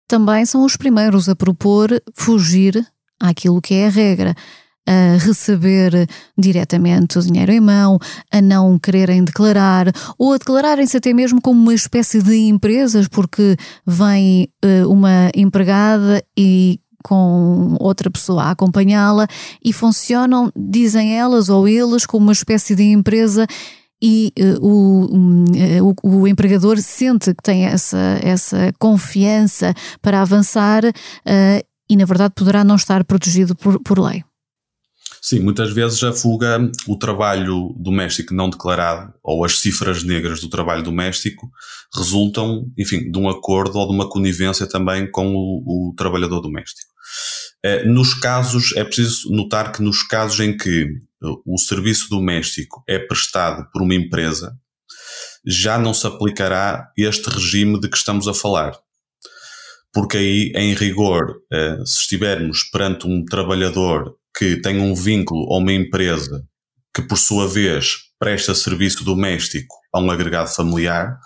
também 0.08 0.44
são 0.44 0.64
os 0.64 0.76
primeiros 0.76 1.28
a 1.28 1.36
propor 1.36 1.88
fugir 2.14 2.84
àquilo 3.20 3.62
que 3.62 3.74
é 3.74 3.86
a 3.86 3.90
regra 3.90 4.34
a 4.86 5.18
receber 5.18 6.08
diretamente 6.38 7.18
o 7.18 7.22
dinheiro 7.22 7.52
em 7.52 7.60
mão, 7.60 7.98
a 8.30 8.40
não 8.40 8.78
quererem 8.78 9.24
declarar 9.24 9.92
ou 10.18 10.32
a 10.32 10.38
declararem-se 10.38 10.96
até 10.96 11.12
mesmo 11.12 11.40
como 11.40 11.60
uma 11.60 11.74
espécie 11.74 12.22
de 12.22 12.36
empresas, 12.48 13.08
porque 13.08 13.56
vem 13.84 14.48
uh, 14.64 14.88
uma 14.90 15.30
empregada 15.34 16.22
e 16.36 16.80
com 17.02 17.76
outra 17.78 18.10
pessoa 18.10 18.44
a 18.44 18.50
acompanhá-la 18.50 19.28
e 19.64 19.72
funcionam, 19.72 20.50
dizem 20.56 21.16
elas 21.16 21.48
ou 21.48 21.68
eles, 21.68 22.04
como 22.04 22.26
uma 22.26 22.32
espécie 22.32 22.74
de 22.74 22.82
empresa 22.82 23.46
e 24.02 24.32
uh, 24.38 24.66
o, 24.66 25.16
um, 25.16 25.44
uh, 25.44 25.96
o, 26.02 26.20
o, 26.20 26.28
empregador 26.28 26.78
sente 26.78 27.32
que 27.32 27.42
tem 27.42 27.64
essa, 27.64 28.18
essa 28.22 28.72
confiança 28.78 29.72
para 30.02 30.20
avançar 30.20 30.84
uh, 30.84 31.66
e, 31.88 31.96
na 31.96 32.04
verdade, 32.04 32.34
poderá 32.34 32.64
não 32.64 32.74
estar 32.74 33.04
protegido 33.04 33.54
por, 33.54 33.80
por 33.80 33.98
lei. 33.98 34.25
Sim, 35.28 35.40
muitas 35.40 35.72
vezes 35.72 36.04
a 36.04 36.12
fuga, 36.12 36.70
o 36.86 36.96
trabalho 36.96 37.74
doméstico 37.76 38.32
não 38.32 38.48
declarado 38.48 39.12
ou 39.24 39.44
as 39.44 39.58
cifras 39.58 40.04
negras 40.04 40.40
do 40.40 40.48
trabalho 40.48 40.84
doméstico 40.84 41.50
resultam, 41.92 42.72
enfim, 42.78 43.10
de 43.10 43.18
um 43.18 43.28
acordo 43.28 43.76
ou 43.76 43.88
de 43.88 43.92
uma 43.92 44.08
conivência 44.08 44.68
também 44.68 45.10
com 45.10 45.34
o, 45.34 45.88
o 45.90 45.94
trabalhador 45.96 46.40
doméstico. 46.40 46.92
Eh, 47.64 47.84
nos 47.86 48.14
casos, 48.14 48.72
é 48.76 48.84
preciso 48.84 49.28
notar 49.32 49.72
que 49.72 49.82
nos 49.82 50.00
casos 50.04 50.38
em 50.38 50.56
que 50.56 50.82
eh, 50.84 51.26
o 51.44 51.58
serviço 51.58 52.08
doméstico 52.08 52.84
é 52.88 52.96
prestado 52.96 53.68
por 53.72 53.82
uma 53.82 53.96
empresa, 53.96 54.56
já 55.44 55.76
não 55.76 55.92
se 55.92 56.06
aplicará 56.06 56.88
este 56.96 57.28
regime 57.30 57.80
de 57.80 57.88
que 57.88 57.96
estamos 57.96 58.28
a 58.28 58.34
falar. 58.34 58.78
Porque 59.92 60.18
aí, 60.18 60.52
em 60.54 60.72
rigor, 60.72 61.34
eh, 61.52 61.78
se 61.84 62.02
estivermos 62.02 62.62
perante 62.70 63.08
um 63.08 63.24
trabalhador 63.24 64.14
que 64.36 64.60
tem 64.60 64.78
um 64.80 64.94
vínculo 64.94 65.52
a 65.52 65.58
uma 65.58 65.72
empresa 65.72 66.44
que, 66.94 67.02
por 67.02 67.16
sua 67.16 67.48
vez, 67.48 67.94
presta 68.18 68.54
serviço 68.54 69.04
doméstico 69.04 69.74
a 69.92 70.00
um 70.00 70.10
agregado 70.10 70.48
familiar, 70.48 71.18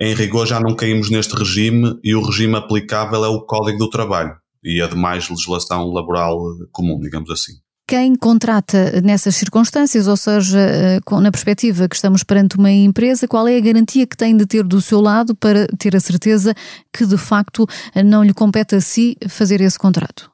em 0.00 0.14
rigor 0.14 0.46
já 0.46 0.60
não 0.60 0.76
caímos 0.76 1.10
neste 1.10 1.34
regime 1.34 1.98
e 2.04 2.14
o 2.14 2.22
regime 2.24 2.56
aplicável 2.56 3.24
é 3.24 3.28
o 3.28 3.44
Código 3.44 3.78
do 3.78 3.90
Trabalho 3.90 4.36
e 4.62 4.80
a 4.80 4.86
demais 4.86 5.28
legislação 5.28 5.92
laboral 5.92 6.38
comum, 6.72 6.98
digamos 7.00 7.30
assim. 7.30 7.52
Quem 7.86 8.14
contrata 8.14 9.00
nessas 9.00 9.34
circunstâncias, 9.34 10.06
ou 10.06 10.16
seja, 10.16 10.58
eh, 10.58 11.00
na 11.22 11.30
perspectiva 11.30 11.88
que 11.88 11.96
estamos 11.96 12.22
perante 12.22 12.56
uma 12.56 12.70
empresa, 12.70 13.26
qual 13.26 13.48
é 13.48 13.56
a 13.56 13.60
garantia 13.60 14.06
que 14.06 14.16
tem 14.16 14.36
de 14.36 14.44
ter 14.44 14.62
do 14.62 14.80
seu 14.80 15.00
lado 15.00 15.34
para 15.34 15.66
ter 15.78 15.96
a 15.96 16.00
certeza 16.00 16.54
que 16.92 17.06
de 17.06 17.16
facto 17.16 17.66
não 18.04 18.22
lhe 18.22 18.34
compete 18.34 18.76
a 18.76 18.80
si 18.80 19.16
fazer 19.26 19.62
esse 19.62 19.78
contrato? 19.78 20.30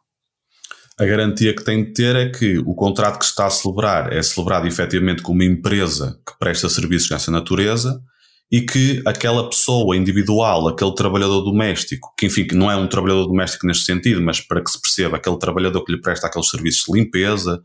A 0.97 1.05
garantia 1.05 1.53
que 1.53 1.65
tem 1.65 1.85
de 1.85 1.93
ter 1.93 2.15
é 2.15 2.31
que 2.31 2.59
o 2.59 2.73
contrato 2.73 3.19
que 3.19 3.25
está 3.25 3.47
a 3.47 3.51
celebrar 3.51 4.13
é 4.13 4.23
celebrado 4.23 4.69
efetivamente 4.69 5.23
com 5.23 5.33
uma 5.33 5.45
empresa 5.45 6.21
que 6.25 6.39
presta 6.39 6.69
serviços 6.69 7.09
dessa 7.09 7.33
natureza 7.33 8.01
e 8.51 8.61
que 8.61 9.03
aquela 9.05 9.51
pessoa 9.51 9.97
individual, 9.97 10.69
aquele 10.69 10.95
trabalhador 10.95 11.41
doméstico, 11.41 12.15
que 12.17 12.27
enfim, 12.27 12.47
que 12.47 12.55
não 12.55 12.71
é 12.71 12.77
um 12.77 12.87
trabalhador 12.87 13.27
doméstico 13.27 13.67
neste 13.67 13.85
sentido, 13.85 14.23
mas 14.23 14.41
para 14.41 14.63
que 14.63 14.71
se 14.71 14.81
perceba, 14.81 15.17
aquele 15.17 15.37
trabalhador 15.37 15.85
que 15.85 15.91
lhe 15.91 16.01
presta 16.01 16.29
aqueles 16.29 16.49
serviços 16.49 16.85
de 16.85 16.93
limpeza, 16.93 17.61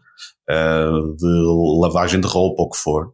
eh, 0.49 0.89
de 1.15 1.79
lavagem 1.79 2.19
de 2.19 2.25
roupa, 2.25 2.63
ou 2.63 2.67
o 2.67 2.71
que 2.71 2.77
for, 2.79 3.13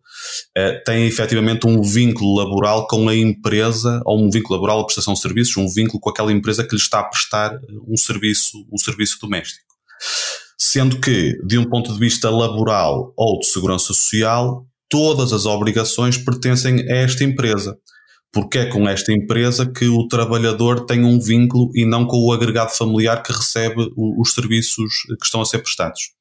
eh, 0.55 0.81
tem 0.85 1.05
efetivamente 1.07 1.67
um 1.67 1.81
vínculo 1.81 2.37
laboral 2.37 2.87
com 2.87 3.09
a 3.09 3.15
empresa, 3.15 4.01
ou 4.05 4.23
um 4.23 4.29
vínculo 4.29 4.55
laboral 4.55 4.79
a 4.79 4.85
prestação 4.85 5.13
de 5.13 5.19
serviços, 5.19 5.57
um 5.57 5.67
vínculo 5.67 5.99
com 5.99 6.09
aquela 6.09 6.31
empresa 6.31 6.63
que 6.63 6.73
lhe 6.73 6.81
está 6.81 7.01
a 7.01 7.03
prestar 7.03 7.59
um 7.85 7.97
serviço, 7.97 8.65
um 8.71 8.77
serviço 8.77 9.17
doméstico. 9.19 9.64
Sendo 10.57 10.99
que, 10.99 11.37
de 11.45 11.57
um 11.57 11.69
ponto 11.69 11.93
de 11.93 11.99
vista 11.99 12.29
laboral 12.29 13.13
ou 13.15 13.39
de 13.39 13.47
segurança 13.47 13.87
social, 13.87 14.65
todas 14.89 15.33
as 15.33 15.45
obrigações 15.45 16.17
pertencem 16.17 16.81
a 16.91 16.95
esta 16.95 17.23
empresa. 17.23 17.77
Porque 18.31 18.59
é 18.59 18.65
com 18.65 18.87
esta 18.87 19.13
empresa 19.13 19.65
que 19.65 19.87
o 19.87 20.07
trabalhador 20.07 20.85
tem 20.85 21.05
um 21.05 21.19
vínculo 21.19 21.69
e 21.73 21.85
não 21.85 22.05
com 22.05 22.17
o 22.17 22.33
agregado 22.33 22.71
familiar 22.71 23.23
que 23.23 23.31
recebe 23.31 23.89
os 23.95 24.33
serviços 24.33 25.03
que 25.19 25.25
estão 25.25 25.41
a 25.41 25.45
ser 25.45 25.59
prestados. 25.59 26.14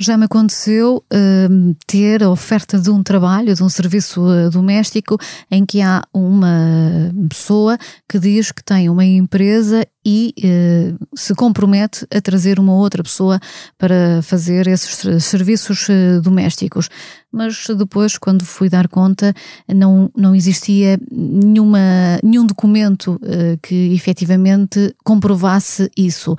Já 0.00 0.16
me 0.16 0.26
aconteceu 0.26 1.04
uh, 1.12 1.76
ter 1.84 2.22
a 2.22 2.30
oferta 2.30 2.78
de 2.78 2.88
um 2.88 3.02
trabalho, 3.02 3.52
de 3.52 3.64
um 3.64 3.68
serviço 3.68 4.22
uh, 4.22 4.48
doméstico, 4.48 5.18
em 5.50 5.66
que 5.66 5.82
há 5.82 6.04
uma 6.14 7.12
pessoa 7.28 7.76
que 8.08 8.16
diz 8.16 8.52
que 8.52 8.62
tem 8.62 8.88
uma 8.88 9.04
empresa 9.04 9.84
e 10.06 10.32
uh, 10.38 11.16
se 11.16 11.34
compromete 11.34 12.06
a 12.14 12.20
trazer 12.20 12.60
uma 12.60 12.74
outra 12.74 13.02
pessoa 13.02 13.40
para 13.76 14.22
fazer 14.22 14.68
esses 14.68 15.22
serviços 15.24 15.88
uh, 15.88 16.22
domésticos. 16.22 16.88
Mas 17.32 17.66
depois, 17.76 18.16
quando 18.16 18.44
fui 18.44 18.68
dar 18.68 18.88
conta, 18.88 19.34
não, 19.68 20.10
não 20.16 20.34
existia 20.34 20.98
nenhuma, 21.10 21.78
nenhum 22.22 22.46
documento 22.46 23.16
uh, 23.16 23.58
que 23.62 23.92
efetivamente 23.92 24.94
comprovasse 25.04 25.90
isso. 25.96 26.34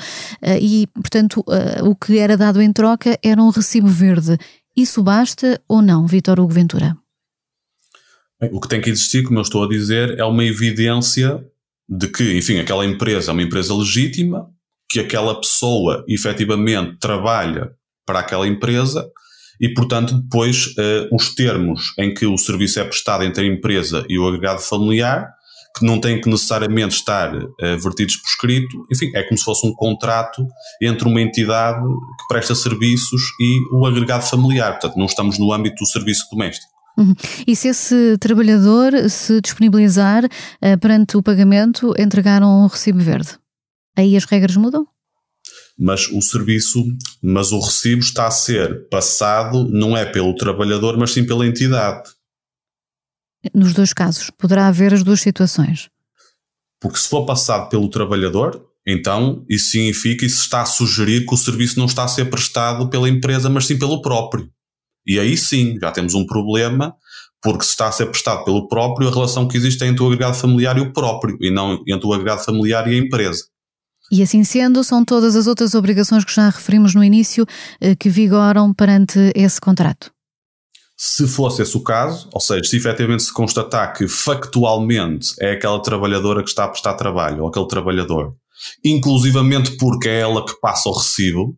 e, 0.61 0.87
portanto, 0.87 1.43
o 1.83 1.95
que 1.95 2.17
era 2.17 2.35
dado 2.35 2.61
em 2.61 2.73
troca 2.73 3.17
era 3.23 3.41
um 3.41 3.49
recibo 3.49 3.87
verde. 3.87 4.37
Isso 4.75 5.03
basta 5.03 5.61
ou 5.67 5.81
não, 5.81 6.07
Vitor 6.07 6.39
Hugo 6.39 6.53
Ventura? 6.53 6.97
Bem, 8.39 8.49
o 8.53 8.61
que 8.61 8.69
tem 8.69 8.79
que 8.79 8.89
existir, 8.89 9.23
como 9.23 9.37
eu 9.37 9.43
estou 9.43 9.65
a 9.65 9.67
dizer, 9.67 10.17
é 10.17 10.23
uma 10.23 10.45
evidência 10.45 11.43
de 11.87 12.07
que, 12.07 12.37
enfim, 12.37 12.59
aquela 12.59 12.85
empresa 12.85 13.31
é 13.31 13.33
uma 13.33 13.43
empresa 13.43 13.73
legítima, 13.75 14.49
que 14.89 14.99
aquela 14.99 15.39
pessoa 15.39 16.05
efetivamente 16.07 16.97
trabalha 16.99 17.71
para 18.05 18.19
aquela 18.19 18.47
empresa 18.47 19.09
e, 19.59 19.69
portanto, 19.73 20.21
depois 20.21 20.67
uh, 20.67 21.13
os 21.13 21.33
termos 21.35 21.93
em 21.97 22.13
que 22.13 22.25
o 22.25 22.37
serviço 22.37 22.79
é 22.79 22.83
prestado 22.83 23.23
entre 23.23 23.43
a 23.43 23.47
empresa 23.47 24.05
e 24.07 24.17
o 24.17 24.27
agregado 24.27 24.61
familiar, 24.61 25.27
que 25.77 25.85
não 25.85 25.99
têm 25.99 26.19
que 26.19 26.29
necessariamente 26.29 26.95
estar 26.95 27.35
uh, 27.35 27.49
vertidos 27.81 28.15
por 28.17 28.27
escrito, 28.29 28.85
enfim, 28.91 29.11
é 29.13 29.23
como 29.23 29.37
se 29.37 29.43
fosse 29.43 29.67
um 29.67 29.73
contrato 29.73 30.45
entre 30.81 31.07
uma 31.07 31.21
entidade 31.21 31.81
que 31.81 32.27
presta 32.27 32.55
serviços 32.55 33.21
e 33.39 33.59
o 33.73 33.85
agregado 33.85 34.23
familiar. 34.23 34.71
Portanto, 34.73 34.97
não 34.97 35.05
estamos 35.05 35.37
no 35.37 35.51
âmbito 35.53 35.75
do 35.75 35.87
serviço 35.87 36.25
doméstico. 36.31 36.71
Uhum. 36.97 37.15
E 37.47 37.55
se 37.55 37.69
esse 37.69 38.17
trabalhador 38.17 38.91
se 39.09 39.39
disponibilizar 39.41 40.25
uh, 40.25 40.77
perante 40.79 41.15
o 41.15 41.23
pagamento, 41.23 41.93
entregar 41.97 42.43
um 42.43 42.65
recibo 42.67 42.99
verde, 42.99 43.37
aí 43.97 44.17
as 44.17 44.25
regras 44.25 44.57
mudam? 44.57 44.85
Mas 45.79 46.07
o 46.09 46.21
serviço, 46.21 46.83
mas 47.21 47.51
o 47.53 47.59
recibo 47.59 48.01
está 48.01 48.27
a 48.27 48.31
ser 48.31 48.89
passado 48.89 49.69
não 49.69 49.95
é 49.95 50.05
pelo 50.05 50.35
trabalhador, 50.35 50.97
mas 50.97 51.11
sim 51.11 51.25
pela 51.25 51.47
entidade. 51.47 52.09
Nos 53.53 53.73
dois 53.73 53.93
casos, 53.93 54.29
poderá 54.31 54.67
haver 54.67 54.93
as 54.93 55.03
duas 55.03 55.21
situações. 55.21 55.89
Porque 56.81 56.97
se 56.97 57.07
for 57.07 57.25
passado 57.25 57.69
pelo 57.69 57.89
trabalhador, 57.89 58.65
então 58.85 59.45
isso 59.49 59.71
significa, 59.71 60.25
isso 60.25 60.41
está 60.41 60.61
a 60.61 60.65
sugerir 60.65 61.25
que 61.25 61.33
o 61.33 61.37
serviço 61.37 61.79
não 61.79 61.85
está 61.85 62.03
a 62.03 62.07
ser 62.07 62.25
prestado 62.25 62.89
pela 62.89 63.07
empresa, 63.07 63.49
mas 63.49 63.65
sim 63.65 63.77
pelo 63.77 64.01
próprio. 64.01 64.49
E 65.05 65.19
aí 65.19 65.37
sim, 65.37 65.77
já 65.79 65.91
temos 65.91 66.13
um 66.13 66.25
problema, 66.25 66.95
porque 67.41 67.63
se 67.63 67.71
está 67.71 67.87
a 67.87 67.91
ser 67.91 68.07
prestado 68.07 68.43
pelo 68.43 68.67
próprio, 68.67 69.07
a 69.07 69.11
relação 69.11 69.47
que 69.47 69.57
existe 69.57 69.83
é 69.83 69.87
entre 69.87 70.03
o 70.03 70.07
agregado 70.07 70.35
familiar 70.35 70.77
e 70.77 70.81
o 70.81 70.91
próprio, 70.91 71.37
e 71.39 71.49
não 71.49 71.81
entre 71.87 72.07
o 72.07 72.13
agregado 72.13 72.43
familiar 72.43 72.87
e 72.87 72.95
a 72.95 72.97
empresa. 72.97 73.45
E 74.11 74.23
assim 74.23 74.43
sendo, 74.43 74.83
são 74.83 75.05
todas 75.05 75.35
as 75.35 75.45
outras 75.45 75.75
obrigações 75.75 76.25
que 76.25 76.33
já 76.33 76.49
referimos 76.49 76.95
no 76.95 77.03
início 77.03 77.45
eh, 77.79 77.95
que 77.95 78.09
vigoram 78.09 78.73
perante 78.73 79.31
esse 79.35 79.61
contrato. 79.61 80.11
Se 80.97 81.27
fosse 81.27 81.61
esse 81.61 81.77
o 81.77 81.81
caso, 81.81 82.27
ou 82.33 82.41
seja, 82.41 82.63
se 82.63 82.75
efetivamente 82.75 83.23
se 83.23 83.33
constatar 83.33 83.93
que 83.93 84.07
factualmente 84.07 85.33
é 85.39 85.51
aquela 85.51 85.81
trabalhadora 85.81 86.43
que 86.43 86.49
está 86.49 86.65
a 86.65 86.67
prestar 86.67 86.95
trabalho, 86.95 87.43
ou 87.43 87.47
aquele 87.47 87.67
trabalhador, 87.67 88.35
inclusivamente 88.83 89.77
porque 89.77 90.09
é 90.09 90.19
ela 90.19 90.45
que 90.45 90.59
passa 90.59 90.89
o 90.89 90.93
recibo, 90.93 91.55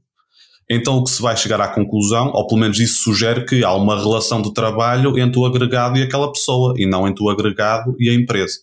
então 0.69 0.97
o 0.97 1.03
que 1.03 1.09
se 1.09 1.21
vai 1.21 1.35
chegar 1.35 1.59
à 1.59 1.67
conclusão, 1.67 2.31
ou 2.33 2.47
pelo 2.47 2.61
menos 2.61 2.79
isso 2.79 3.01
sugere 3.03 3.45
que 3.45 3.63
há 3.63 3.73
uma 3.73 3.99
relação 3.99 4.41
de 4.41 4.53
trabalho 4.53 5.17
entre 5.17 5.39
o 5.39 5.45
agregado 5.45 5.97
e 5.97 6.03
aquela 6.03 6.31
pessoa, 6.31 6.75
e 6.77 6.85
não 6.85 7.07
entre 7.07 7.23
o 7.23 7.29
agregado 7.29 7.95
e 7.99 8.09
a 8.09 8.13
empresa. 8.13 8.59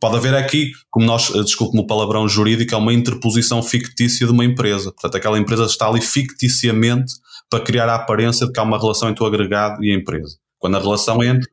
Pode 0.00 0.16
haver 0.16 0.34
aqui, 0.34 0.72
como 0.90 1.04
nós, 1.04 1.30
eh, 1.34 1.42
desculpe-me 1.42 1.82
o 1.82 1.86
palavrão 1.86 2.26
jurídico, 2.26 2.74
é 2.74 2.78
uma 2.78 2.92
interposição 2.92 3.62
fictícia 3.62 4.26
de 4.26 4.32
uma 4.32 4.44
empresa. 4.44 4.90
Portanto, 4.92 5.16
aquela 5.16 5.38
empresa 5.38 5.64
está 5.66 5.86
ali 5.86 6.00
ficticiamente 6.00 7.12
para 7.50 7.62
criar 7.62 7.88
a 7.88 7.96
aparência 7.96 8.46
de 8.46 8.52
que 8.52 8.58
há 8.58 8.62
uma 8.62 8.78
relação 8.78 9.10
entre 9.10 9.22
o 9.22 9.26
agregado 9.26 9.84
e 9.84 9.92
a 9.92 9.94
empresa. 9.94 10.36
Quando 10.58 10.76
a 10.76 10.80
relação 10.80 11.22
é 11.22 11.26
entre 11.26 11.50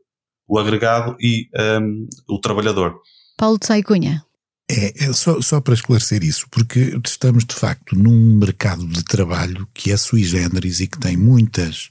o 0.47 0.57
agregado 0.57 1.17
e 1.19 1.49
um, 1.81 2.07
o 2.29 2.39
trabalhador. 2.39 3.01
Paulo 3.37 3.59
de 3.59 3.65
Saicunha. 3.65 4.23
É, 4.69 5.05
é 5.05 5.13
só, 5.13 5.41
só, 5.41 5.61
para 5.61 5.73
esclarecer 5.73 6.23
isso, 6.23 6.47
porque 6.49 6.99
estamos 7.05 7.45
de 7.45 7.55
facto 7.55 7.95
num 7.95 8.37
mercado 8.37 8.85
de 8.85 9.03
trabalho 9.03 9.67
que 9.73 9.91
é 9.91 9.97
sui 9.97 10.23
generis 10.23 10.79
e 10.79 10.87
que 10.87 10.99
tem 10.99 11.15
muitas 11.15 11.89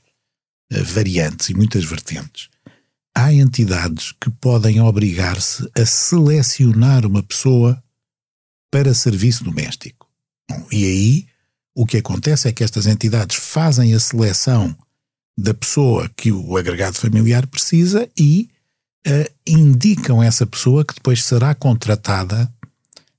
uh, 0.72 0.84
variantes 0.84 1.48
e 1.48 1.54
muitas 1.54 1.84
vertentes. 1.84 2.48
Há 3.18 3.32
entidades 3.32 4.12
que 4.20 4.28
podem 4.28 4.78
obrigar-se 4.78 5.66
a 5.74 5.86
selecionar 5.86 7.06
uma 7.06 7.22
pessoa 7.22 7.82
para 8.70 8.92
serviço 8.92 9.42
doméstico. 9.42 10.06
Bom, 10.50 10.66
e 10.70 10.84
aí 10.84 11.26
o 11.74 11.86
que 11.86 11.96
acontece 11.96 12.46
é 12.46 12.52
que 12.52 12.62
estas 12.62 12.86
entidades 12.86 13.38
fazem 13.38 13.94
a 13.94 14.00
seleção 14.00 14.76
da 15.38 15.54
pessoa 15.54 16.10
que 16.14 16.30
o 16.30 16.58
agregado 16.58 16.98
familiar 16.98 17.46
precisa 17.46 18.06
e 18.18 18.50
uh, 19.06 19.32
indicam 19.46 20.22
essa 20.22 20.46
pessoa 20.46 20.84
que 20.84 20.94
depois 20.94 21.24
será 21.24 21.54
contratada 21.54 22.52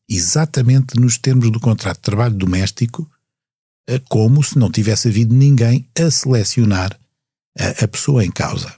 exatamente 0.08 1.00
nos 1.00 1.18
termos 1.18 1.50
do 1.50 1.60
contrato 1.60 1.98
de 1.98 2.04
trabalho 2.04 2.36
doméstico, 2.36 3.10
uh, 3.90 4.00
como 4.08 4.44
se 4.44 4.60
não 4.60 4.72
tivesse 4.72 5.08
havido 5.08 5.34
ninguém 5.34 5.90
a 6.00 6.12
selecionar 6.12 6.96
a, 7.58 7.84
a 7.84 7.88
pessoa 7.88 8.24
em 8.24 8.30
causa. 8.30 8.77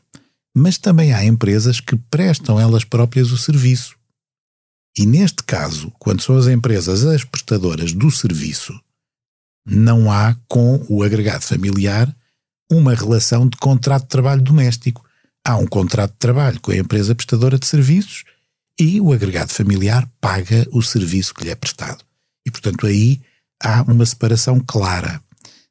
Mas 0.60 0.78
também 0.78 1.14
há 1.14 1.24
empresas 1.24 1.80
que 1.80 1.96
prestam 1.96 2.60
elas 2.60 2.84
próprias 2.84 3.32
o 3.32 3.38
serviço. 3.38 3.96
E 4.98 5.06
neste 5.06 5.42
caso, 5.42 5.90
quando 5.98 6.22
são 6.22 6.36
as 6.36 6.48
empresas 6.48 7.06
as 7.06 7.24
prestadoras 7.24 7.94
do 7.94 8.12
serviço, 8.12 8.78
não 9.66 10.12
há 10.12 10.36
com 10.50 10.86
o 10.90 11.02
agregado 11.02 11.46
familiar 11.46 12.14
uma 12.70 12.94
relação 12.94 13.48
de 13.48 13.56
contrato 13.56 14.04
de 14.04 14.10
trabalho 14.10 14.42
doméstico. 14.42 15.06
Há 15.48 15.56
um 15.56 15.66
contrato 15.66 16.12
de 16.12 16.18
trabalho 16.18 16.60
com 16.60 16.72
a 16.72 16.78
empresa 16.78 17.16
prestadora 17.16 17.58
de 17.58 17.66
serviços 17.66 18.26
e 18.78 19.00
o 19.00 19.14
agregado 19.14 19.54
familiar 19.54 20.10
paga 20.20 20.68
o 20.74 20.82
serviço 20.82 21.34
que 21.34 21.46
lhe 21.46 21.52
é 21.52 21.56
prestado. 21.56 22.04
E, 22.46 22.52
portanto, 22.52 22.86
aí 22.86 23.22
há 23.64 23.82
uma 23.84 24.06
separação 24.06 24.60
clara. 24.60 25.22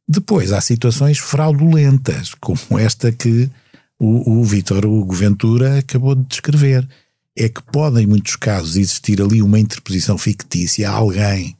Depois 0.08 0.50
há 0.50 0.62
situações 0.62 1.18
fraudulentas, 1.18 2.32
como 2.40 2.78
esta 2.78 3.12
que 3.12 3.50
o, 3.98 4.40
o 4.40 4.44
Vítor 4.44 4.86
Hugo 4.86 5.12
Ventura 5.12 5.78
acabou 5.78 6.14
de 6.14 6.24
descrever. 6.24 6.88
É 7.36 7.48
que 7.48 7.62
pode, 7.62 8.02
em 8.02 8.06
muitos 8.06 8.36
casos, 8.36 8.76
existir 8.76 9.22
ali 9.22 9.40
uma 9.42 9.58
interposição 9.58 10.18
fictícia, 10.18 10.90
alguém 10.90 11.56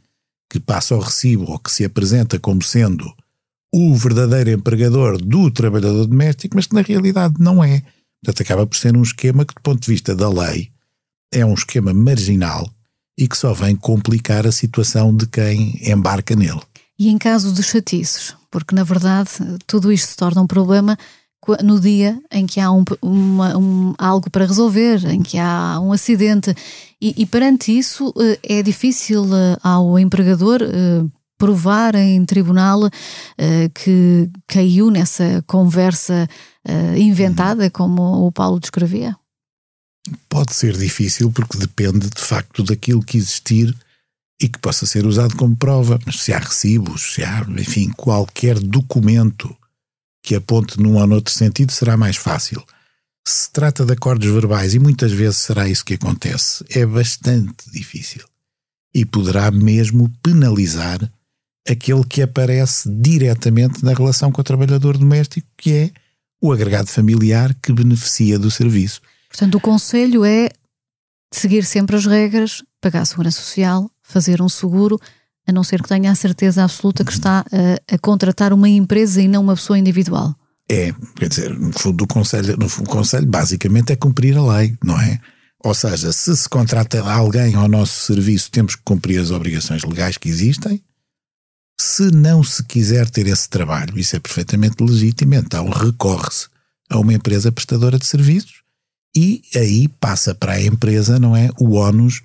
que 0.51 0.59
passa 0.59 0.97
o 0.97 1.01
recibo 1.01 1.51
ou 1.51 1.59
que 1.59 1.71
se 1.71 1.85
apresenta 1.85 2.39
como 2.39 2.63
sendo 2.63 3.13
o 3.73 3.95
verdadeiro 3.95 4.51
empregador 4.51 5.19
do 5.19 5.51
trabalhador 5.51 6.07
doméstico, 6.07 6.57
mas 6.57 6.67
que 6.67 6.75
na 6.75 6.81
realidade 6.81 7.35
não 7.39 7.63
é. 7.63 7.83
Portanto, 8.23 8.43
acaba 8.43 8.67
por 8.67 8.77
ser 8.77 8.97
um 8.97 9.03
esquema 9.03 9.45
que, 9.45 9.55
do 9.55 9.61
ponto 9.61 9.81
de 9.81 9.89
vista 9.89 10.15
da 10.15 10.29
lei, 10.29 10.71
é 11.33 11.45
um 11.45 11.55
esquema 11.55 11.93
marginal 11.93 12.69
e 13.17 13.29
que 13.29 13.37
só 13.37 13.53
vem 13.53 13.77
complicar 13.77 14.47
a 14.47 14.53
situação 14.53 15.15
de 15.15 15.27
quem 15.27 15.79
embarca 15.83 16.35
nele. 16.35 16.61
E 16.99 17.09
em 17.09 17.19
caso 17.19 17.53
de 17.53 17.63
chatices, 17.63 18.35
porque 18.51 18.75
na 18.75 18.83
verdade 18.83 19.31
tudo 19.67 19.93
isto 19.93 20.11
se 20.11 20.17
torna 20.17 20.43
um 20.43 20.47
problema 20.47 20.99
no 21.63 21.81
dia 21.81 22.21
em 22.31 22.47
que 22.47 22.61
há 22.61 22.71
um, 22.71 22.85
uma, 23.01 23.57
um, 23.57 23.95
algo 23.99 24.31
para 24.31 24.47
resolver, 24.47 25.05
em 25.07 25.23
que 25.23 25.39
há 25.39 25.79
um 25.81 25.93
acidente. 25.93 26.55
E, 27.01 27.15
e 27.17 27.27
perante 27.27 27.77
isso 27.77 28.13
eh, 28.19 28.59
é 28.59 28.63
difícil 28.63 29.25
eh, 29.35 29.57
ao 29.63 29.99
empregador 29.99 30.63
eh, 30.63 31.05
provar 31.39 31.95
em 31.95 32.25
tribunal 32.25 32.91
que 33.73 34.29
caiu 34.49 34.91
nessa 34.91 35.41
conversa 35.47 36.29
inventada, 36.97 37.71
como 37.71 38.27
o 38.27 38.33
Paulo 38.33 38.59
descrevia? 38.59 39.17
Pode 40.29 40.53
ser 40.53 40.77
difícil 40.77 41.31
porque 41.31 41.57
depende 41.57 42.11
de 42.11 42.21
facto 42.21 42.65
daquilo 42.65 43.05
que 43.05 43.17
existir 43.17 43.73
e 44.43 44.49
que 44.49 44.59
possa 44.59 44.85
ser 44.85 45.07
usado 45.07 45.37
como 45.37 45.57
prova. 45.57 46.01
Mas 46.05 46.23
se 46.23 46.33
há 46.33 46.39
recibos, 46.41 47.15
se 47.15 47.23
há, 47.23 47.47
enfim, 47.57 47.91
qualquer 47.97 48.59
documento 48.59 49.57
que 50.29 50.35
aponte 50.35 50.79
num 50.79 50.97
ou 50.99 51.07
noutro 51.07 51.33
sentido, 51.33 51.73
será 51.73 51.97
mais 51.97 52.17
fácil. 52.17 52.63
Se 53.27 53.51
trata 53.51 53.83
de 53.87 53.95
acordos 53.95 54.31
verbais, 54.31 54.75
e 54.75 54.79
muitas 54.79 55.11
vezes 55.11 55.39
será 55.39 55.67
isso 55.67 55.83
que 55.83 55.95
acontece, 55.95 56.63
é 56.69 56.85
bastante 56.85 57.71
difícil. 57.73 58.23
E 58.95 59.07
poderá 59.07 59.51
mesmo 59.51 60.13
penalizar 60.23 61.11
aquele 61.67 62.05
que 62.05 62.21
aparece 62.21 62.91
diretamente 62.91 63.83
na 63.83 63.95
relação 63.95 64.31
com 64.31 64.43
o 64.43 64.45
trabalhador 64.45 64.99
doméstico, 64.99 65.49
que 65.57 65.73
é 65.73 65.91
o 66.43 66.53
agregado 66.53 66.91
familiar 66.91 67.55
que 67.63 67.73
beneficia 67.73 68.39
do 68.39 68.51
serviço. 68.51 69.01
Portanto, 69.31 69.55
o 69.55 69.61
conselho 69.63 70.27
é 70.27 70.51
seguir 71.33 71.65
sempre 71.65 71.97
as 71.97 72.05
regras, 72.05 72.63
pagar 72.83 73.01
a 73.01 73.07
segurança 73.07 73.41
social, 73.41 73.91
fazer 74.03 74.43
um 74.43 74.49
seguro 74.51 75.01
a 75.49 75.53
não 75.53 75.65
ser 75.65 75.83
que 75.83 75.89
tenha 75.89 76.13
a 76.13 76.15
certeza 76.15 76.63
absoluta 76.63 77.05
que 77.05 77.13
está 77.13 77.41
a, 77.41 77.95
a 77.95 77.99
contratar 77.99 78.53
uma 78.53 78.69
empresa 78.69 79.23
e 79.23 79.27
não 79.27 79.43
uma 79.43 79.55
pessoa 79.55 79.79
individual. 79.79 80.35
É, 80.71 80.93
quer 81.17 81.29
dizer, 81.29 81.59
no 81.59 81.73
fundo, 81.73 82.05
o 82.05 82.07
conselho, 82.07 82.57
no 82.59 82.69
fundo, 82.69 82.89
o 82.89 82.93
conselho 82.93 83.27
basicamente 83.27 83.91
é 83.91 83.97
cumprir 83.97 84.37
a 84.37 84.57
lei, 84.57 84.77
não 84.85 85.01
é? 85.01 85.19
Ou 85.65 85.75
seja, 85.75 86.13
se 86.13 86.37
se 86.37 86.49
contrata 86.49 87.03
alguém 87.03 87.55
ao 87.55 87.67
nosso 87.67 88.05
serviço, 88.07 88.51
temos 88.51 88.77
que 88.77 88.83
cumprir 88.85 89.19
as 89.19 89.31
obrigações 89.31 89.83
legais 89.83 90.19
que 90.19 90.29
existem. 90.29 90.83
Se 91.81 92.11
não 92.11 92.45
se 92.45 92.63
quiser 92.65 93.09
ter 93.09 93.27
esse 93.27 93.49
trabalho, 93.49 93.99
isso 93.99 94.15
é 94.15 94.21
perfeitamente 94.21 94.83
legítimo, 94.83 95.35
então 95.35 95.69
recorre-se 95.71 96.49
a 96.91 96.99
uma 96.99 97.15
empresa 97.15 97.51
prestadora 97.51 97.99
de 97.99 98.07
serviços 98.07 98.63
e 99.17 99.43
aí 99.55 99.89
passa 99.89 100.35
para 100.35 100.53
a 100.53 100.63
empresa, 100.63 101.19
não 101.19 101.35
é? 101.35 101.49
O 101.59 101.75
ónus 101.75 102.23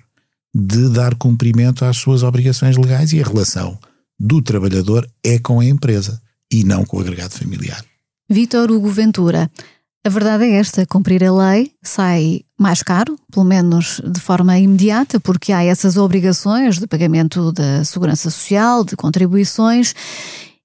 de 0.54 0.88
dar 0.88 1.14
cumprimento 1.16 1.84
às 1.84 1.96
suas 1.96 2.22
obrigações 2.22 2.76
legais 2.76 3.12
e 3.12 3.20
a 3.20 3.26
relação 3.26 3.78
do 4.18 4.40
trabalhador 4.40 5.08
é 5.24 5.38
com 5.38 5.58
a 5.58 5.64
empresa 5.64 6.20
e 6.52 6.62
não 6.62 6.84
com 6.84 6.98
o 6.98 7.00
agregado 7.00 7.34
familiar. 7.34 7.84
Vítor 8.30 8.70
Hugo 8.70 8.88
Ventura, 8.88 9.50
a 10.06 10.08
verdade 10.08 10.44
é 10.44 10.52
esta: 10.52 10.86
cumprir 10.86 11.24
a 11.24 11.32
lei 11.32 11.72
sai 11.82 12.42
mais 12.58 12.82
caro, 12.82 13.18
pelo 13.32 13.44
menos 13.44 14.00
de 14.06 14.20
forma 14.20 14.58
imediata, 14.58 15.18
porque 15.18 15.52
há 15.52 15.64
essas 15.64 15.96
obrigações 15.96 16.78
de 16.78 16.86
pagamento 16.86 17.50
da 17.52 17.84
segurança 17.84 18.30
social, 18.30 18.84
de 18.84 18.96
contribuições, 18.96 19.94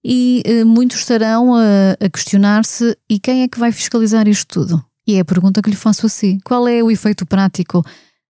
e 0.03 0.43
eh, 0.45 0.63
muitos 0.63 0.99
estarão 0.99 1.55
a, 1.55 1.97
a 1.99 2.09
questionar-se: 2.09 2.95
e 3.09 3.19
quem 3.19 3.41
é 3.41 3.47
que 3.47 3.59
vai 3.59 3.71
fiscalizar 3.71 4.27
isto 4.27 4.47
tudo? 4.47 4.85
E 5.07 5.15
é 5.15 5.21
a 5.21 5.25
pergunta 5.25 5.61
que 5.61 5.69
lhe 5.69 5.75
faço 5.75 6.05
a 6.05 6.09
si: 6.09 6.37
qual 6.43 6.67
é 6.67 6.83
o 6.83 6.91
efeito 6.91 7.25
prático 7.25 7.83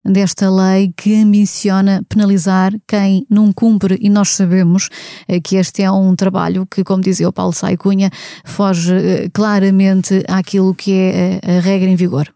desta 0.05 0.49
lei 0.49 0.93
que 0.95 1.15
ambiciona 1.15 2.05
penalizar 2.07 2.71
quem 2.87 3.25
não 3.29 3.51
cumpre, 3.51 3.97
e 3.99 4.09
nós 4.09 4.29
sabemos 4.29 4.89
eh, 5.27 5.39
que 5.39 5.55
este 5.55 5.81
é 5.81 5.91
um 5.91 6.15
trabalho 6.15 6.65
que, 6.65 6.83
como 6.83 7.01
dizia 7.01 7.27
o 7.27 7.33
Paulo 7.33 7.53
Sai 7.53 7.75
Cunha, 7.75 8.11
foge 8.45 8.93
eh, 8.93 9.29
claramente 9.33 10.23
àquilo 10.27 10.75
que 10.75 10.91
é 10.91 11.39
eh, 11.43 11.57
a 11.57 11.59
regra 11.59 11.89
em 11.89 11.95
vigor. 11.95 12.31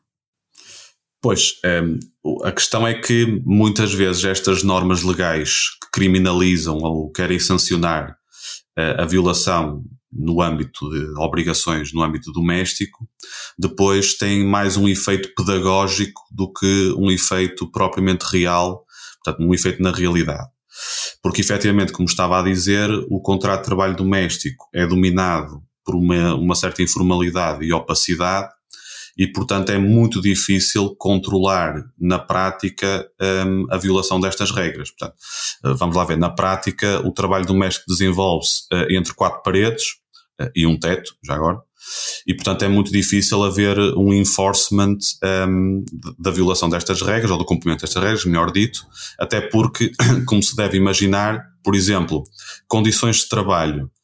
Pois, 1.22 1.56
a 2.46 2.52
questão 2.54 2.88
é 2.88 2.94
que 2.94 3.42
muitas 3.46 3.94
vezes 3.94 4.24
estas 4.24 4.64
normas 4.64 5.04
legais 5.04 5.66
que 5.82 5.92
criminalizam 5.92 6.78
ou 6.78 7.12
querem 7.12 7.38
sancionar 7.38 8.16
a 8.98 9.04
violação 9.04 9.84
no 10.12 10.42
âmbito 10.42 10.90
de 10.90 11.20
obrigações 11.20 11.94
no 11.94 12.02
âmbito 12.02 12.32
doméstico, 12.32 13.08
depois 13.58 14.16
tem 14.16 14.46
mais 14.46 14.76
um 14.76 14.88
efeito 14.88 15.34
pedagógico 15.36 16.22
do 16.32 16.52
que 16.52 16.94
um 16.98 17.12
efeito 17.12 17.70
propriamente 17.72 18.24
real, 18.24 18.86
portanto, 19.24 19.46
um 19.46 19.54
efeito 19.54 19.82
na 19.82 19.92
realidade. 19.92 20.48
Porque, 21.22 21.42
efetivamente, 21.42 21.92
como 21.92 22.08
estava 22.08 22.40
a 22.40 22.44
dizer, 22.44 22.90
o 23.10 23.22
contrato 23.22 23.60
de 23.60 23.66
trabalho 23.66 23.96
doméstico 23.96 24.68
é 24.74 24.88
dominado 24.88 25.62
por 25.86 25.96
uma, 25.96 26.36
uma 26.36 26.56
certa 26.56 26.82
informalidade 26.82 27.66
e 27.66 27.74
opacidade 27.74 28.50
e, 29.20 29.28
portanto, 29.28 29.70
é 29.70 29.78
muito 29.78 30.22
difícil 30.22 30.96
controlar 30.96 31.84
na 32.00 32.18
prática 32.18 33.06
um, 33.46 33.66
a 33.70 33.78
violação 33.78 34.18
destas 34.18 34.50
regras. 34.50 34.92
Portanto, 34.92 35.18
uh, 35.66 35.76
vamos 35.76 35.98
lá 35.98 36.06
ver, 36.06 36.18
na 36.18 36.30
prática, 36.30 37.06
o 37.06 37.12
trabalho 37.12 37.46
doméstico 37.46 37.86
desenvolve-se 37.90 38.62
uh, 38.72 38.90
entre 38.90 39.14
quatro 39.14 39.44
paredes 39.44 39.84
uh, 40.42 40.50
e 40.56 40.66
um 40.66 40.80
teto, 40.80 41.14
já 41.22 41.36
agora, 41.36 41.60
e, 42.26 42.34
portanto, 42.34 42.64
é 42.64 42.70
muito 42.70 42.92
difícil 42.94 43.44
haver 43.44 43.78
um 43.98 44.14
enforcement 44.14 44.98
um, 45.48 45.84
da 46.18 46.32
violação 46.32 46.70
destas 46.70 47.02
regras, 47.02 47.32
ou 47.32 47.38
do 47.38 47.46
cumprimento 47.46 47.82
destas 47.82 48.02
regras, 48.02 48.26
melhor 48.26 48.52
dito, 48.52 48.86
até 49.20 49.42
porque, 49.42 49.92
como 50.26 50.42
se 50.42 50.56
deve 50.56 50.78
imaginar, 50.78 51.44
por 51.62 51.76
exemplo, 51.76 52.24
condições 52.68 53.18
de 53.18 53.30
trabalho 53.30 53.90
eh, 53.90 53.99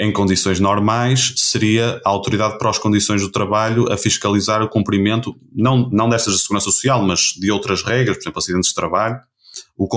em 0.00 0.12
condições 0.12 0.60
normais, 0.60 1.34
seria 1.36 2.00
a 2.04 2.08
autoridade 2.10 2.58
para 2.58 2.70
as 2.70 2.78
condições 2.78 3.22
do 3.22 3.30
trabalho 3.30 3.90
a 3.92 3.96
fiscalizar 3.96 4.62
o 4.62 4.68
cumprimento, 4.68 5.34
não, 5.54 5.88
não 5.90 6.08
destas 6.08 6.34
de 6.34 6.40
segurança 6.40 6.66
social, 6.66 7.02
mas 7.02 7.32
de 7.38 7.50
outras 7.50 7.82
regras, 7.82 8.16
por 8.16 8.22
exemplo, 8.22 8.38
acidentes 8.38 8.68
de 8.70 8.74
trabalho, 8.74 9.18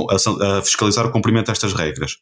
a, 0.10 0.58
a 0.58 0.62
fiscalizar 0.62 1.06
o 1.06 1.12
cumprimento 1.12 1.48
destas 1.48 1.74
regras. 1.74 2.18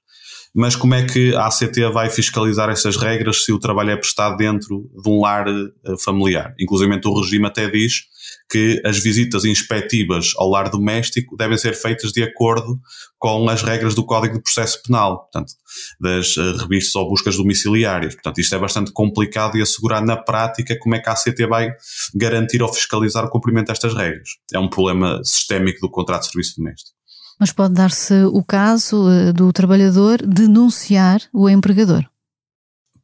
Mas 0.53 0.75
como 0.75 0.95
é 0.95 1.05
que 1.05 1.35
a 1.35 1.45
ACT 1.45 1.79
vai 1.93 2.09
fiscalizar 2.09 2.69
estas 2.69 2.97
regras 2.97 3.45
se 3.45 3.51
o 3.51 3.59
trabalho 3.59 3.91
é 3.91 3.95
prestado 3.95 4.35
dentro 4.35 4.89
de 5.01 5.09
um 5.09 5.21
lar 5.21 5.47
eh, 5.47 5.71
familiar? 6.03 6.55
Inclusive 6.59 6.99
o 7.05 7.21
regime 7.21 7.45
até 7.45 7.69
diz 7.69 8.05
que 8.49 8.81
as 8.83 8.97
visitas 8.97 9.45
inspectivas 9.45 10.33
ao 10.35 10.49
lar 10.49 10.69
doméstico 10.69 11.37
devem 11.37 11.57
ser 11.57 11.75
feitas 11.75 12.11
de 12.11 12.23
acordo 12.23 12.79
com 13.19 13.47
as 13.47 13.61
regras 13.61 13.93
do 13.93 14.03
Código 14.03 14.35
de 14.35 14.41
Processo 14.41 14.81
Penal, 14.81 15.19
portanto, 15.19 15.53
das 15.99 16.35
uh, 16.35 16.57
revistas 16.57 16.95
ou 16.95 17.07
buscas 17.07 17.37
domiciliárias. 17.37 18.15
Portanto, 18.15 18.39
isto 18.39 18.55
é 18.55 18.57
bastante 18.57 18.91
complicado 18.91 19.57
e 19.57 19.61
assegurar 19.61 20.03
na 20.03 20.17
prática 20.17 20.77
como 20.79 20.95
é 20.95 20.99
que 20.99 21.09
a 21.09 21.13
ACT 21.13 21.45
vai 21.47 21.71
garantir 22.15 22.63
ou 22.63 22.73
fiscalizar 22.73 23.23
o 23.25 23.29
cumprimento 23.29 23.67
destas 23.67 23.93
regras. 23.93 24.29
É 24.51 24.57
um 24.57 24.69
problema 24.69 25.21
sistémico 25.23 25.81
do 25.81 25.91
contrato 25.91 26.21
de 26.21 26.31
serviço 26.31 26.55
doméstico. 26.57 26.97
Mas 27.39 27.51
pode 27.51 27.73
dar-se 27.73 28.13
o 28.25 28.43
caso 28.43 29.07
uh, 29.07 29.31
do 29.31 29.53
trabalhador 29.53 30.25
denunciar 30.25 31.21
o 31.31 31.47
empregador? 31.47 32.03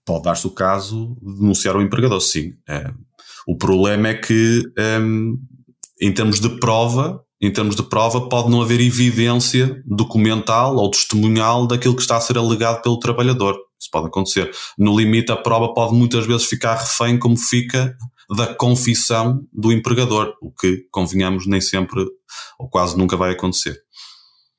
Pode 0.04 0.24
dar-se 0.24 0.48
o 0.48 0.52
caso 0.52 1.16
de 1.22 1.40
denunciar 1.40 1.76
o 1.76 1.82
empregador, 1.82 2.20
sim. 2.20 2.54
É, 2.68 2.92
o 3.48 3.58
problema 3.58 4.10
é 4.10 4.14
que, 4.14 4.64
um, 5.02 5.38
em 6.02 6.14
termos 6.14 6.40
de 6.40 6.50
prova, 6.60 7.22
em 7.42 7.52
termos 7.52 7.76
de 7.76 7.84
prova, 7.84 8.28
pode 8.28 8.50
não 8.50 8.62
haver 8.62 8.80
evidência 8.82 9.82
documental 9.86 10.76
ou 10.78 10.90
testemunhal 10.90 11.68
daquilo 11.68 11.96
que 11.96 12.02
está 12.02 12.18
a 12.18 12.22
ser 12.22 12.38
alegado 12.38 12.82
pelo 12.82 13.00
trabalhador. 13.00 13.56
Isso 13.80 13.90
pode 13.92 14.08
acontecer. 14.08 14.50
No 14.78 14.98
limite, 14.98 15.32
a 15.32 15.36
prova 15.36 15.74
pode 15.74 15.94
muitas 15.94 16.26
vezes 16.26 16.46
ficar 16.46 16.76
refém, 16.76 17.20
como 17.20 17.38
fica 17.38 17.96
da 18.36 18.54
confissão 18.56 19.46
do 19.54 19.72
empregador, 19.72 20.34
o 20.42 20.52
que, 20.52 20.88
convenhamos, 20.92 21.46
nem 21.46 21.62
sempre 21.62 22.04
ou 22.58 22.68
quase 22.68 22.98
nunca 22.98 23.16
vai 23.16 23.32
acontecer. 23.32 23.78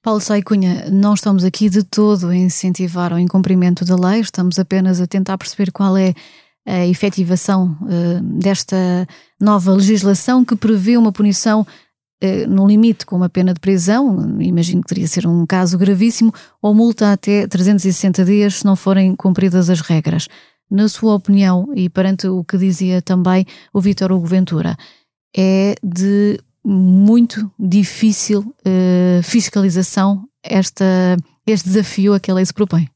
Paulo 0.03 0.21
Saicunha, 0.21 0.89
não 0.89 1.15
estamos 1.15 1.43
aqui 1.43 1.69
de 1.69 1.83
todo 1.83 2.29
a 2.29 2.37
incentivar 2.37 3.13
o 3.13 3.19
incumprimento 3.19 3.85
da 3.85 3.97
lei, 3.97 4.21
estamos 4.21 4.57
apenas 4.57 5.01
a 5.01 5.07
tentar 5.07 5.37
perceber 5.37 5.73
qual 5.73 5.97
é 5.97 6.15
a 6.67 6.87
efetivação 6.87 7.79
uh, 7.83 8.21
desta 8.23 8.77
nova 9.41 9.73
legislação 9.73 10.45
que 10.45 10.57
prevê 10.57 10.97
uma 10.97 11.13
punição 11.13 11.61
uh, 11.61 12.49
no 12.49 12.67
limite 12.67 13.07
com 13.07 13.17
uma 13.17 13.29
pena 13.29 13.55
de 13.55 13.61
prisão, 13.61 14.41
imagino 14.41 14.83
que 14.83 14.89
teria 14.89 15.07
ser 15.07 15.27
um 15.27 15.47
caso 15.47 15.79
gravíssimo, 15.79 16.35
ou 16.61 16.75
multa 16.75 17.13
até 17.13 17.47
360 17.47 18.25
dias 18.25 18.57
se 18.57 18.65
não 18.65 18.75
forem 18.75 19.15
cumpridas 19.15 19.71
as 19.71 19.81
regras. 19.81 20.29
Na 20.69 20.89
sua 20.89 21.15
opinião, 21.15 21.69
e 21.77 21.89
perante 21.89 22.27
o 22.27 22.43
que 22.43 22.59
dizia 22.59 23.01
também 23.01 23.47
o 23.73 23.81
Vítor 23.81 24.11
Hugo 24.11 24.27
Ventura, 24.27 24.77
é 25.37 25.77
de 25.81 26.41
muito 26.65 27.49
difícil 27.57 28.41
uh, 28.41 29.23
fiscalização 29.23 30.25
esta, 30.43 31.17
este 31.47 31.69
desafio 31.69 32.15
a 32.15 32.21
que 32.21 32.31
a 32.31 32.35
lei 32.35 32.45
se 32.45 32.53
propõe. 32.53 32.89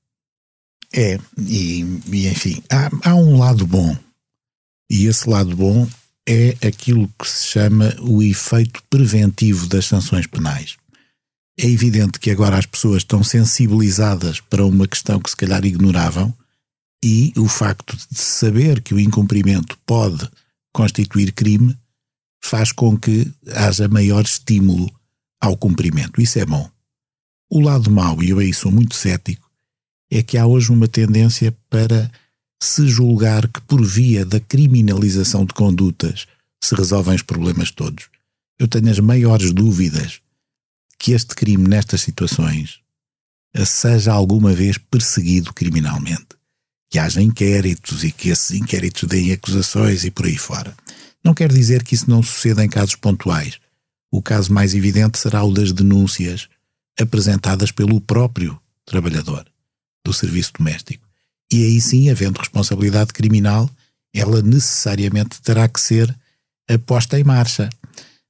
É, 0.94 1.18
e, 1.38 1.82
e 2.12 2.28
enfim, 2.28 2.62
há, 2.70 3.10
há 3.10 3.14
um 3.14 3.38
lado 3.38 3.66
bom. 3.66 3.96
E 4.90 5.06
esse 5.06 5.28
lado 5.28 5.56
bom 5.56 5.88
é 6.28 6.56
aquilo 6.66 7.08
que 7.18 7.28
se 7.28 7.46
chama 7.46 7.94
o 8.00 8.22
efeito 8.22 8.82
preventivo 8.90 9.66
das 9.66 9.86
sanções 9.86 10.26
penais. 10.26 10.76
É 11.58 11.66
evidente 11.66 12.18
que 12.18 12.30
agora 12.30 12.56
as 12.56 12.66
pessoas 12.66 12.98
estão 12.98 13.22
sensibilizadas 13.22 14.40
para 14.40 14.64
uma 14.64 14.88
questão 14.88 15.20
que 15.20 15.30
se 15.30 15.36
calhar 15.36 15.64
ignoravam 15.64 16.34
e 17.04 17.32
o 17.36 17.48
facto 17.48 17.96
de 18.10 18.18
saber 18.18 18.80
que 18.82 18.94
o 18.94 19.00
incumprimento 19.00 19.78
pode 19.86 20.28
constituir 20.72 21.32
crime 21.32 21.76
faz 22.42 22.72
com 22.72 22.96
que 22.96 23.30
haja 23.54 23.88
maior 23.88 24.24
estímulo 24.24 24.90
ao 25.40 25.56
cumprimento. 25.56 26.20
Isso 26.20 26.38
é 26.38 26.46
bom. 26.46 26.70
O 27.50 27.60
lado 27.60 27.90
mau, 27.90 28.22
e 28.22 28.30
eu 28.30 28.38
aí 28.38 28.54
sou 28.54 28.70
muito 28.70 28.94
cético, 28.94 29.49
é 30.10 30.22
que 30.22 30.36
há 30.36 30.46
hoje 30.46 30.72
uma 30.72 30.88
tendência 30.88 31.56
para 31.68 32.10
se 32.60 32.86
julgar 32.88 33.48
que 33.48 33.60
por 33.62 33.82
via 33.84 34.24
da 34.24 34.40
criminalização 34.40 35.44
de 35.44 35.54
condutas 35.54 36.26
se 36.62 36.74
resolvem 36.74 37.14
os 37.14 37.22
problemas 37.22 37.70
todos. 37.70 38.08
Eu 38.58 38.68
tenho 38.68 38.90
as 38.90 38.98
maiores 38.98 39.52
dúvidas 39.52 40.20
que 40.98 41.12
este 41.12 41.34
crime 41.34 41.66
nestas 41.66 42.02
situações 42.02 42.80
seja 43.64 44.12
alguma 44.12 44.52
vez 44.52 44.76
perseguido 44.76 45.54
criminalmente. 45.54 46.38
Que 46.90 46.98
haja 46.98 47.22
inquéritos 47.22 48.04
e 48.04 48.10
que 48.10 48.28
esses 48.28 48.50
inquéritos 48.50 49.08
deem 49.08 49.32
acusações 49.32 50.04
e 50.04 50.10
por 50.10 50.26
aí 50.26 50.36
fora. 50.36 50.76
Não 51.24 51.32
quer 51.32 51.50
dizer 51.50 51.84
que 51.84 51.94
isso 51.94 52.10
não 52.10 52.22
suceda 52.22 52.64
em 52.64 52.68
casos 52.68 52.96
pontuais. 52.96 53.58
O 54.10 54.20
caso 54.20 54.52
mais 54.52 54.74
evidente 54.74 55.18
será 55.18 55.44
o 55.44 55.52
das 55.52 55.72
denúncias 55.72 56.48
apresentadas 56.98 57.70
pelo 57.70 58.00
próprio 58.00 58.60
trabalhador 58.84 59.49
do 60.04 60.12
serviço 60.12 60.52
doméstico. 60.58 61.06
E 61.52 61.64
aí 61.64 61.80
sim, 61.80 62.10
havendo 62.10 62.38
responsabilidade 62.38 63.12
criminal, 63.12 63.68
ela 64.14 64.42
necessariamente 64.42 65.40
terá 65.42 65.68
que 65.68 65.80
ser 65.80 66.14
posta 66.86 67.18
em 67.18 67.24
marcha. 67.24 67.68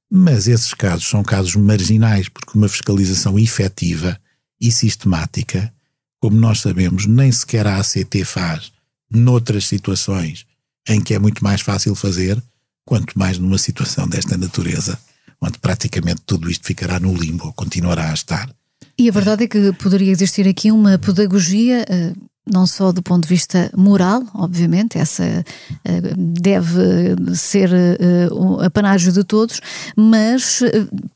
Mas 0.09 0.47
esses 0.47 0.73
casos 0.73 1.07
são 1.07 1.23
casos 1.23 1.55
marginais, 1.55 2.27
porque 2.27 2.57
uma 2.57 2.67
fiscalização 2.67 3.39
efetiva 3.39 4.19
e 4.59 4.71
sistemática, 4.71 5.73
como 6.19 6.37
nós 6.37 6.59
sabemos, 6.59 7.05
nem 7.05 7.31
sequer 7.31 7.65
a 7.65 7.77
ACT 7.77 8.25
faz 8.25 8.71
noutras 9.09 9.65
situações 9.67 10.45
em 10.87 10.99
que 10.99 11.13
é 11.13 11.19
muito 11.19 11.43
mais 11.43 11.61
fácil 11.61 11.93
fazer, 11.95 12.41
quanto 12.85 13.17
mais 13.17 13.37
numa 13.37 13.57
situação 13.57 14.07
desta 14.07 14.37
natureza, 14.37 14.99
onde 15.39 15.59
praticamente 15.59 16.21
tudo 16.25 16.49
isto 16.49 16.65
ficará 16.65 16.99
no 16.99 17.13
limbo 17.15 17.53
continuará 17.53 18.09
a 18.09 18.13
estar. 18.13 18.49
E 18.97 19.09
a 19.09 19.11
verdade 19.11 19.45
é 19.45 19.47
que 19.47 19.73
poderia 19.73 20.11
existir 20.11 20.47
aqui 20.47 20.71
uma 20.71 20.97
pedagogia, 20.97 21.85
eh, 21.89 22.13
não 22.51 22.67
só 22.67 22.91
do 22.91 23.01
ponto 23.01 23.23
de 23.23 23.29
vista 23.29 23.71
moral, 23.75 24.23
obviamente, 24.35 24.97
essa 24.97 25.23
eh, 25.23 26.01
deve 26.15 27.15
ser 27.35 27.71
eh, 27.73 28.27
o 28.31 28.59
apanágio 28.59 29.11
de 29.11 29.23
todos, 29.23 29.59
mas 29.95 30.61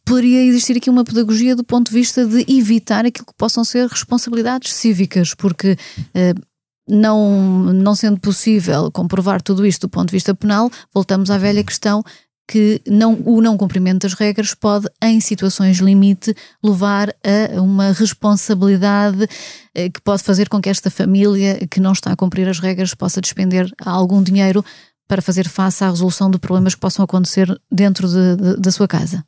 poderia 0.04 0.44
existir 0.46 0.78
aqui 0.78 0.90
uma 0.90 1.04
pedagogia 1.04 1.56
do 1.56 1.64
ponto 1.64 1.90
de 1.90 1.94
vista 1.94 2.26
de 2.26 2.46
evitar 2.48 3.06
aquilo 3.06 3.28
que 3.28 3.38
possam 3.38 3.64
ser 3.64 3.88
responsabilidades 3.88 4.74
cívicas, 4.74 5.34
porque 5.36 5.78
não, 6.88 7.74
não 7.74 7.96
sendo 7.96 8.20
possível 8.20 8.92
comprovar 8.92 9.42
tudo 9.42 9.66
isto 9.66 9.88
do 9.88 9.90
ponto 9.90 10.10
de 10.10 10.16
vista 10.16 10.36
penal, 10.36 10.70
voltamos 10.94 11.32
à 11.32 11.38
velha 11.38 11.64
questão 11.64 12.04
que 12.48 12.82
não, 12.88 13.20
o 13.26 13.42
não 13.42 13.58
cumprimento 13.58 14.04
das 14.04 14.14
regras 14.14 14.54
pode, 14.54 14.88
em 15.02 15.20
situações 15.20 15.78
limite, 15.78 16.36
levar 16.64 17.10
a 17.24 17.62
uma 17.62 17.92
responsabilidade 17.92 19.28
eh, 19.74 19.90
que 19.90 20.00
pode 20.02 20.22
fazer 20.22 20.48
com 20.48 20.62
que 20.62 20.70
esta 20.70 20.92
família 20.92 21.66
que 21.68 21.80
não 21.80 21.94
está 21.94 22.12
a 22.12 22.16
cumprir 22.16 22.48
as 22.48 22.60
regras 22.60 22.94
possa 22.94 23.20
despender 23.20 23.72
algum 23.84 24.22
dinheiro 24.22 24.64
para 25.08 25.22
fazer 25.22 25.48
face 25.48 25.84
à 25.84 25.90
resolução 25.90 26.30
de 26.30 26.38
problemas 26.38 26.76
que 26.76 26.82
possam 26.82 27.04
acontecer 27.04 27.60
dentro 27.72 28.08
de, 28.08 28.36
de, 28.36 28.58
da 28.58 28.72
sua 28.72 28.88
casa. 28.88 29.24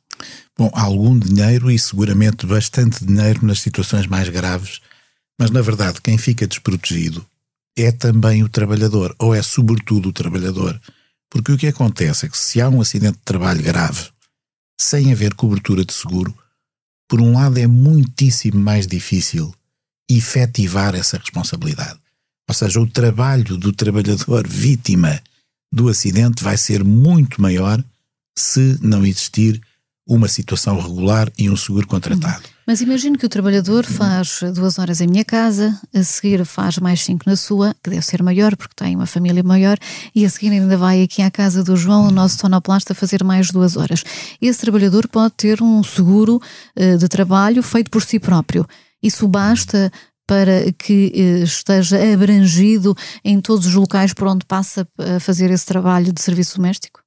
Bom, 0.56 0.70
algum 0.72 1.16
dinheiro 1.18 1.70
e 1.70 1.78
seguramente 1.78 2.46
bastante 2.46 3.04
dinheiro 3.04 3.46
nas 3.46 3.60
situações 3.60 4.06
mais 4.06 4.28
graves, 4.28 4.80
mas 5.38 5.50
na 5.50 5.62
verdade 5.62 6.00
quem 6.02 6.18
fica 6.18 6.46
desprotegido 6.46 7.24
é 7.76 7.92
também 7.92 8.42
o 8.42 8.48
trabalhador, 8.48 9.14
ou 9.20 9.32
é 9.32 9.40
sobretudo 9.40 10.08
o 10.08 10.12
trabalhador 10.12 10.80
porque 11.30 11.52
o 11.52 11.58
que 11.58 11.66
acontece 11.66 12.26
é 12.26 12.28
que 12.28 12.38
se 12.38 12.60
há 12.60 12.68
um 12.68 12.80
acidente 12.80 13.18
de 13.18 13.24
trabalho 13.24 13.62
grave, 13.62 14.08
sem 14.80 15.12
haver 15.12 15.34
cobertura 15.34 15.84
de 15.84 15.92
seguro, 15.92 16.36
por 17.08 17.20
um 17.20 17.32
lado 17.34 17.58
é 17.58 17.66
muitíssimo 17.66 18.60
mais 18.60 18.86
difícil 18.86 19.54
efetivar 20.10 20.94
essa 20.94 21.18
responsabilidade. 21.18 21.98
Ou 22.48 22.54
seja, 22.54 22.80
o 22.80 22.86
trabalho 22.86 23.56
do 23.56 23.72
trabalhador 23.72 24.46
vítima 24.46 25.20
do 25.72 25.88
acidente 25.88 26.42
vai 26.42 26.56
ser 26.56 26.82
muito 26.82 27.42
maior 27.42 27.82
se 28.36 28.78
não 28.80 29.04
existir 29.04 29.60
uma 30.06 30.28
situação 30.28 30.80
regular 30.80 31.30
e 31.36 31.50
um 31.50 31.56
seguro 31.56 31.86
contratado. 31.86 32.48
Mas 32.68 32.82
imagino 32.82 33.16
que 33.16 33.24
o 33.24 33.30
trabalhador 33.30 33.86
faz 33.86 34.40
duas 34.54 34.78
horas 34.78 35.00
em 35.00 35.06
minha 35.06 35.24
casa, 35.24 35.74
a 35.94 36.02
seguir 36.02 36.44
faz 36.44 36.76
mais 36.76 37.02
cinco 37.02 37.24
na 37.26 37.34
sua, 37.34 37.74
que 37.82 37.88
deve 37.88 38.04
ser 38.04 38.22
maior 38.22 38.54
porque 38.56 38.74
tem 38.76 38.94
uma 38.94 39.06
família 39.06 39.42
maior, 39.42 39.78
e 40.14 40.26
a 40.26 40.28
seguir 40.28 40.50
ainda 40.50 40.76
vai 40.76 41.02
aqui 41.02 41.22
à 41.22 41.30
casa 41.30 41.64
do 41.64 41.74
João, 41.78 42.06
o 42.06 42.10
nosso 42.10 42.38
tonoplasta, 42.38 42.94
fazer 42.94 43.24
mais 43.24 43.50
duas 43.50 43.74
horas. 43.74 44.04
Esse 44.38 44.60
trabalhador 44.60 45.08
pode 45.08 45.32
ter 45.32 45.62
um 45.62 45.82
seguro 45.82 46.42
uh, 46.78 46.98
de 46.98 47.08
trabalho 47.08 47.62
feito 47.62 47.90
por 47.90 48.02
si 48.02 48.20
próprio. 48.20 48.66
Isso 49.02 49.26
basta 49.26 49.90
para 50.26 50.70
que 50.72 51.10
uh, 51.16 51.44
esteja 51.44 51.96
abrangido 52.12 52.94
em 53.24 53.40
todos 53.40 53.64
os 53.64 53.72
locais 53.72 54.12
por 54.12 54.28
onde 54.28 54.44
passa 54.44 54.86
a 54.98 55.18
fazer 55.18 55.50
esse 55.50 55.64
trabalho 55.64 56.12
de 56.12 56.20
serviço 56.20 56.56
doméstico? 56.56 57.00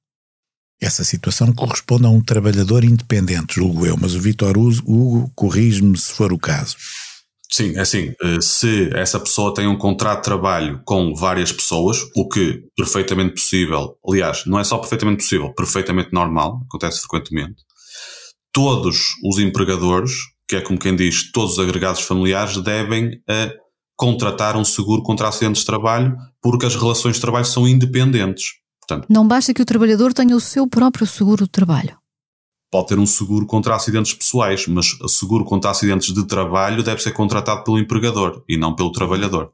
Essa 0.82 1.04
situação 1.04 1.52
corresponde 1.52 2.06
a 2.06 2.10
um 2.10 2.20
trabalhador 2.20 2.82
independente, 2.82 3.54
julgo 3.54 3.86
eu, 3.86 3.96
mas 3.96 4.16
o 4.16 4.20
Vitor 4.20 4.58
Hugo 4.58 5.30
corrige-me 5.32 5.96
se 5.96 6.12
for 6.12 6.32
o 6.32 6.38
caso. 6.38 6.76
Sim, 7.48 7.76
é 7.76 7.82
assim, 7.82 8.12
eh, 8.20 8.40
se 8.40 8.90
essa 8.92 9.20
pessoa 9.20 9.54
tem 9.54 9.68
um 9.68 9.78
contrato 9.78 10.18
de 10.18 10.24
trabalho 10.24 10.82
com 10.84 11.14
várias 11.14 11.52
pessoas, 11.52 11.98
o 12.16 12.28
que 12.28 12.64
perfeitamente 12.76 13.34
possível, 13.34 13.96
aliás, 14.04 14.44
não 14.44 14.58
é 14.58 14.64
só 14.64 14.76
perfeitamente 14.76 15.22
possível, 15.22 15.54
perfeitamente 15.54 16.12
normal, 16.12 16.60
acontece 16.66 17.00
frequentemente, 17.02 17.62
todos 18.52 19.10
os 19.24 19.38
empregadores, 19.38 20.12
que 20.48 20.56
é 20.56 20.60
como 20.60 20.80
quem 20.80 20.96
diz, 20.96 21.30
todos 21.30 21.52
os 21.52 21.58
agregados 21.60 22.00
familiares 22.00 22.56
devem 22.56 23.08
uh, 23.08 23.52
contratar 23.96 24.56
um 24.56 24.64
seguro 24.64 25.04
contra 25.04 25.28
acidentes 25.28 25.60
de 25.60 25.66
trabalho, 25.66 26.16
porque 26.40 26.66
as 26.66 26.74
relações 26.74 27.16
de 27.16 27.20
trabalho 27.20 27.44
são 27.44 27.68
independentes. 27.68 28.61
Portanto, 28.86 29.06
não 29.08 29.26
basta 29.26 29.54
que 29.54 29.62
o 29.62 29.64
trabalhador 29.64 30.12
tenha 30.12 30.36
o 30.36 30.40
seu 30.40 30.66
próprio 30.66 31.06
seguro 31.06 31.44
de 31.44 31.50
trabalho. 31.50 31.96
Pode 32.70 32.88
ter 32.88 32.98
um 32.98 33.06
seguro 33.06 33.46
contra 33.46 33.76
acidentes 33.76 34.14
pessoais, 34.14 34.66
mas 34.66 34.98
o 35.00 35.08
seguro 35.08 35.44
contra 35.44 35.70
acidentes 35.70 36.12
de 36.12 36.26
trabalho 36.26 36.82
deve 36.82 37.02
ser 37.02 37.12
contratado 37.12 37.62
pelo 37.64 37.78
empregador 37.78 38.42
e 38.48 38.56
não 38.56 38.74
pelo 38.74 38.90
trabalhador. 38.90 39.52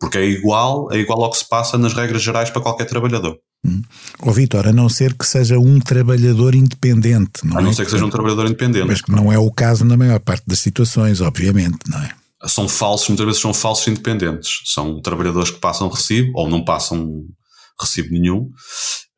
Porque 0.00 0.18
é 0.18 0.24
igual, 0.26 0.92
é 0.92 0.98
igual 0.98 1.22
ao 1.22 1.30
que 1.30 1.38
se 1.38 1.48
passa 1.48 1.78
nas 1.78 1.94
regras 1.94 2.20
gerais 2.20 2.50
para 2.50 2.60
qualquer 2.60 2.86
trabalhador. 2.86 3.38
Hum. 3.64 3.80
Oh, 4.18 4.32
Vitor, 4.32 4.66
a 4.66 4.72
não 4.72 4.88
ser 4.88 5.14
que 5.16 5.24
seja 5.24 5.56
um 5.56 5.78
trabalhador 5.78 6.56
independente, 6.56 7.46
não 7.46 7.58
A 7.58 7.62
não 7.62 7.70
é? 7.70 7.72
ser 7.72 7.84
que 7.84 7.92
seja 7.92 8.04
um 8.04 8.10
trabalhador 8.10 8.46
independente. 8.46 8.88
Mas 8.88 9.00
que 9.00 9.12
não 9.12 9.32
é 9.32 9.38
o 9.38 9.48
caso 9.52 9.84
na 9.84 9.96
maior 9.96 10.18
parte 10.18 10.42
das 10.44 10.58
situações, 10.58 11.20
obviamente, 11.20 11.78
não 11.88 12.02
é? 12.02 12.10
São 12.48 12.68
falsos, 12.68 13.08
muitas 13.08 13.24
vezes 13.24 13.40
são 13.40 13.54
falsos 13.54 13.86
independentes. 13.86 14.62
São 14.64 15.00
trabalhadores 15.00 15.50
que 15.50 15.60
passam 15.60 15.88
recibo 15.88 16.32
ou 16.34 16.50
não 16.50 16.64
passam 16.64 17.24
recibo 17.82 18.10
nenhum. 18.10 18.50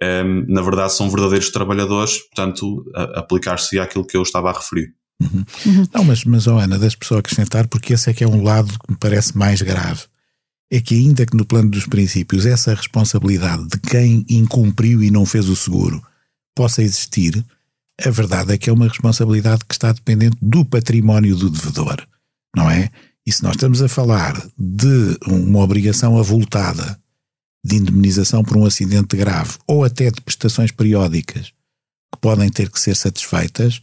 Um, 0.03 0.44
na 0.48 0.62
verdade, 0.62 0.92
são 0.92 1.11
verdadeiros 1.11 1.50
trabalhadores, 1.50 2.18
portanto, 2.18 2.85
aplicar-se 3.14 3.79
àquilo 3.79 4.07
que 4.07 4.16
eu 4.16 4.22
estava 4.22 4.50
a 4.50 4.53
referir. 4.53 4.94
Uhum. 5.22 5.44
Uhum. 5.66 5.87
Não, 5.94 6.05
mas, 6.05 6.24
mas 6.24 6.46
oh 6.46 6.59
Ana, 6.59 6.79
das 6.79 6.94
pessoas 6.94 7.20
acrescentar, 7.20 7.68
porque 7.68 7.94
esse 7.94 8.11
é 8.11 8.14
que 8.14 8.24
é 8.24 8.29
um 8.29 8.42
lado 8.42 8.68
que 8.68 8.90
me 8.90 8.98
parece 8.98 9.37
mais 9.37 9.62
grave. 9.62 10.03
É 10.70 10.81
que, 10.81 10.94
ainda 10.94 11.24
que 11.24 11.37
no 11.37 11.44
plano 11.44 11.70
dos 11.70 11.87
princípios 11.87 12.46
essa 12.46 12.74
responsabilidade 12.74 13.66
de 13.68 13.79
quem 13.79 14.24
incumpriu 14.29 15.03
e 15.03 15.11
não 15.11 15.24
fez 15.24 15.48
o 15.48 15.55
seguro 15.55 16.03
possa 16.55 16.83
existir, 16.83 17.44
a 18.05 18.11
verdade 18.11 18.53
é 18.53 18.59
que 18.59 18.68
é 18.68 18.72
uma 18.72 18.88
responsabilidade 18.88 19.64
que 19.68 19.74
está 19.74 19.92
dependente 19.92 20.37
do 20.42 20.64
património 20.64 21.37
do 21.37 21.48
devedor, 21.48 22.05
não 22.57 22.68
é? 22.68 22.90
E 23.27 23.33
se 23.33 23.42
nós 23.42 23.53
estamos 23.53 23.81
a 23.83 23.88
falar 23.88 24.35
de 24.59 25.16
uma 25.27 25.61
obrigação 25.61 26.18
avultada 26.18 26.98
de 27.64 27.77
indemnização 27.77 28.44
por 28.44 28.57
um 28.59 28.66
acidente 28.66 29.16
grave 29.16 29.53
ou 29.66 29.85
até 29.85 30.11
de 30.11 30.20
prestações 30.20 30.70
periódicas 30.70 31.53
que 32.12 32.20
podem 32.20 32.50
ter 32.50 32.70
que 32.70 32.79
ser 32.79 32.94
satisfeitas, 32.94 33.81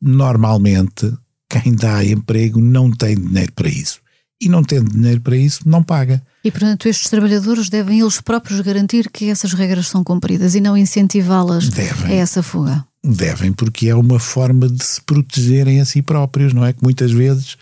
normalmente 0.00 1.12
quem 1.48 1.74
dá 1.74 2.04
emprego 2.04 2.60
não 2.60 2.90
tem 2.90 3.14
dinheiro 3.14 3.52
para 3.52 3.68
isso. 3.68 4.00
E 4.40 4.48
não 4.48 4.62
tendo 4.62 4.90
dinheiro 4.90 5.20
para 5.20 5.36
isso, 5.36 5.68
não 5.68 5.82
paga. 5.82 6.22
E, 6.44 6.50
portanto, 6.50 6.88
estes 6.88 7.10
trabalhadores 7.10 7.68
devem 7.68 8.00
eles 8.00 8.20
próprios 8.20 8.60
garantir 8.60 9.10
que 9.10 9.28
essas 9.28 9.52
regras 9.52 9.88
são 9.88 10.04
cumpridas 10.04 10.54
e 10.54 10.60
não 10.60 10.76
incentivá-las 10.76 11.68
a 12.04 12.12
essa 12.12 12.42
fuga. 12.42 12.84
Devem, 13.02 13.52
porque 13.52 13.88
é 13.88 13.94
uma 13.94 14.20
forma 14.20 14.68
de 14.68 14.84
se 14.84 15.00
protegerem 15.02 15.80
a 15.80 15.84
si 15.84 16.02
próprios, 16.02 16.52
não 16.52 16.64
é? 16.64 16.72
Que 16.72 16.82
muitas 16.82 17.10
vezes 17.10 17.56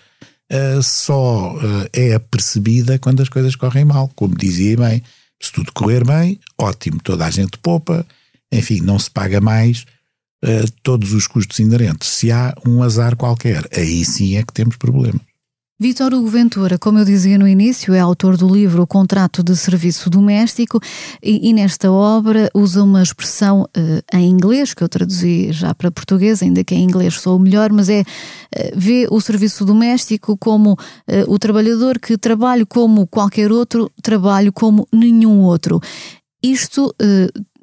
uh, 0.52 0.82
só 0.82 1.54
uh, 1.54 1.88
é 1.92 2.18
percebida 2.18 2.98
quando 2.98 3.22
as 3.22 3.28
coisas 3.28 3.56
correm 3.56 3.84
mal, 3.84 4.10
como 4.14 4.36
dizia 4.36 4.76
bem. 4.76 5.02
Se 5.40 5.52
tudo 5.52 5.72
correr 5.72 6.04
bem, 6.04 6.40
ótimo, 6.58 7.00
toda 7.02 7.26
a 7.26 7.30
gente 7.30 7.58
poupa, 7.58 8.06
enfim, 8.50 8.80
não 8.80 8.98
se 8.98 9.10
paga 9.10 9.40
mais 9.40 9.84
uh, 10.44 10.70
todos 10.82 11.12
os 11.12 11.26
custos 11.26 11.58
inerentes. 11.58 12.08
Se 12.08 12.30
há 12.32 12.54
um 12.66 12.82
azar 12.82 13.16
qualquer, 13.16 13.68
aí 13.76 14.04
sim 14.04 14.36
é 14.36 14.42
que 14.42 14.52
temos 14.52 14.76
problemas. 14.76 15.20
Vítor 15.78 16.14
Hugo 16.14 16.28
Ventura, 16.28 16.78
como 16.78 16.98
eu 16.98 17.04
dizia 17.04 17.36
no 17.36 17.46
início, 17.46 17.92
é 17.92 18.00
autor 18.00 18.38
do 18.38 18.48
livro 18.48 18.82
O 18.82 18.86
Contrato 18.86 19.42
de 19.42 19.54
Serviço 19.54 20.08
Doméstico 20.08 20.80
e, 21.22 21.50
e 21.50 21.52
nesta 21.52 21.92
obra 21.92 22.48
usa 22.54 22.82
uma 22.82 23.02
expressão 23.02 23.68
uh, 23.76 24.16
em 24.16 24.26
inglês, 24.26 24.72
que 24.72 24.82
eu 24.82 24.88
traduzi 24.88 25.52
já 25.52 25.74
para 25.74 25.90
português, 25.90 26.42
ainda 26.42 26.64
que 26.64 26.74
em 26.74 26.82
inglês 26.82 27.20
sou 27.20 27.36
o 27.36 27.38
melhor, 27.38 27.70
mas 27.72 27.90
é 27.90 28.00
uh, 28.00 28.04
vê 28.74 29.06
o 29.10 29.20
serviço 29.20 29.66
doméstico 29.66 30.34
como 30.38 30.72
uh, 30.72 30.76
o 31.26 31.38
trabalhador 31.38 31.98
que 31.98 32.16
trabalha 32.16 32.64
como 32.64 33.06
qualquer 33.06 33.52
outro, 33.52 33.92
trabalho 34.02 34.54
como 34.54 34.88
nenhum 34.90 35.42
outro. 35.42 35.78
Isto 36.42 36.94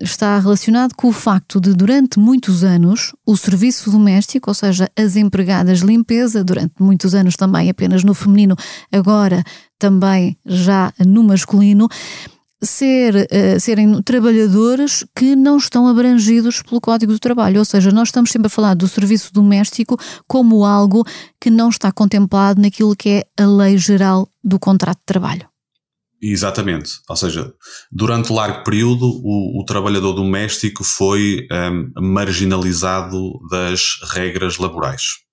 está 0.04 0.38
relacionado 0.38 0.94
com 0.96 1.08
o 1.08 1.14
facto 1.14 1.60
de, 1.60 1.74
durante 1.74 2.20
muitos 2.20 2.64
anos, 2.64 3.14
o 3.26 3.38
serviço 3.38 3.90
doméstico, 3.90 4.50
ou 4.50 4.54
seja, 4.54 4.90
as 4.98 5.16
empregadas 5.16 5.80
de 5.80 5.86
limpeza, 5.86 6.44
durante 6.44 6.74
muitos 6.80 7.16
anos 7.16 7.36
também 7.36 7.70
apenas 7.70 8.04
no 8.04 8.14
feminino, 8.14 8.56
agora 8.92 9.44
também 9.80 10.38
já 10.46 10.94
no 11.06 11.24
masculino, 11.24 11.88
ser, 12.62 13.16
uh, 13.16 13.60
serem 13.60 14.02
trabalhadores 14.02 15.06
que 15.16 15.36
não 15.36 15.58
estão 15.58 15.88
abrangidos 15.88 16.62
pelo 16.62 16.82
Código 16.82 17.12
do 17.12 17.20
Trabalho. 17.20 17.60
Ou 17.60 17.66
seja, 17.66 17.92
nós 17.92 18.10
estamos 18.10 18.32
sempre 18.32 18.48
a 18.48 18.50
falar 18.50 18.74
do 18.74 18.88
serviço 18.88 19.34
doméstico 19.34 19.98
como 20.28 20.66
algo 20.66 21.06
que 21.40 21.50
não 21.50 21.70
está 21.70 21.92
contemplado 21.92 22.62
naquilo 22.62 22.96
que 22.96 23.10
é 23.10 23.44
a 23.44 23.46
lei 23.46 23.78
geral 23.78 24.28
do 24.44 24.60
contrato 24.60 25.00
de 25.00 25.06
trabalho. 25.06 25.53
Exatamente. 26.26 27.02
Ou 27.10 27.16
seja, 27.18 27.54
durante 27.92 28.32
largo 28.32 28.64
período, 28.64 29.06
o, 29.06 29.60
o 29.62 29.66
trabalhador 29.66 30.14
doméstico 30.14 30.82
foi 30.82 31.46
um, 31.52 31.92
marginalizado 32.02 33.42
das 33.50 34.00
regras 34.14 34.58
laborais. 34.58 35.24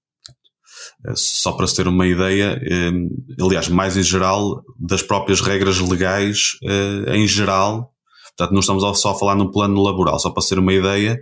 Eh, 1.06 1.12
só 1.14 1.52
para 1.52 1.68
se 1.68 1.76
ter 1.76 1.86
uma 1.86 2.08
ideia, 2.08 2.60
um, 2.92 3.08
aliás, 3.40 3.68
mais 3.68 3.96
em 3.96 4.02
geral, 4.02 4.64
das 4.80 5.00
próprias 5.00 5.40
regras 5.40 5.78
legais 5.78 6.56
uh, 6.64 7.10
em 7.12 7.24
geral. 7.24 7.92
Portanto, 8.36 8.52
não 8.52 8.60
estamos 8.60 9.00
só 9.00 9.12
a 9.12 9.18
falar 9.18 9.36
no 9.36 9.52
plano 9.52 9.80
laboral, 9.80 10.18
só 10.18 10.30
para 10.30 10.42
se 10.42 10.48
ter 10.48 10.58
uma 10.58 10.72
ideia, 10.72 11.20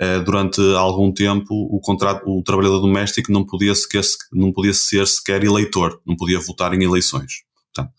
uh, 0.00 0.24
durante 0.24 0.62
algum 0.76 1.12
tempo 1.12 1.50
o, 1.50 1.78
contrato, 1.78 2.22
o 2.26 2.42
trabalhador 2.42 2.80
doméstico 2.80 3.30
não 3.30 3.44
podia, 3.44 3.74
sequer, 3.74 4.02
não 4.32 4.50
podia 4.50 4.72
ser 4.72 5.06
sequer 5.06 5.44
eleitor, 5.44 6.00
não 6.06 6.16
podia 6.16 6.40
votar 6.40 6.72
em 6.72 6.82
eleições. 6.82 7.49
Portanto, 7.80 7.92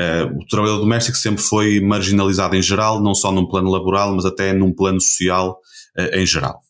uh, 0.00 0.38
o 0.38 0.46
trabalhador 0.46 0.80
doméstico 0.80 1.16
sempre 1.16 1.42
foi 1.42 1.80
marginalizado 1.80 2.54
em 2.56 2.62
geral, 2.62 3.02
não 3.02 3.14
só 3.14 3.32
num 3.32 3.46
plano 3.46 3.70
laboral, 3.70 4.14
mas 4.14 4.24
até 4.24 4.52
num 4.52 4.72
plano 4.72 5.00
social 5.00 5.58
uh, 5.98 6.16
em 6.16 6.26
geral. 6.26 6.60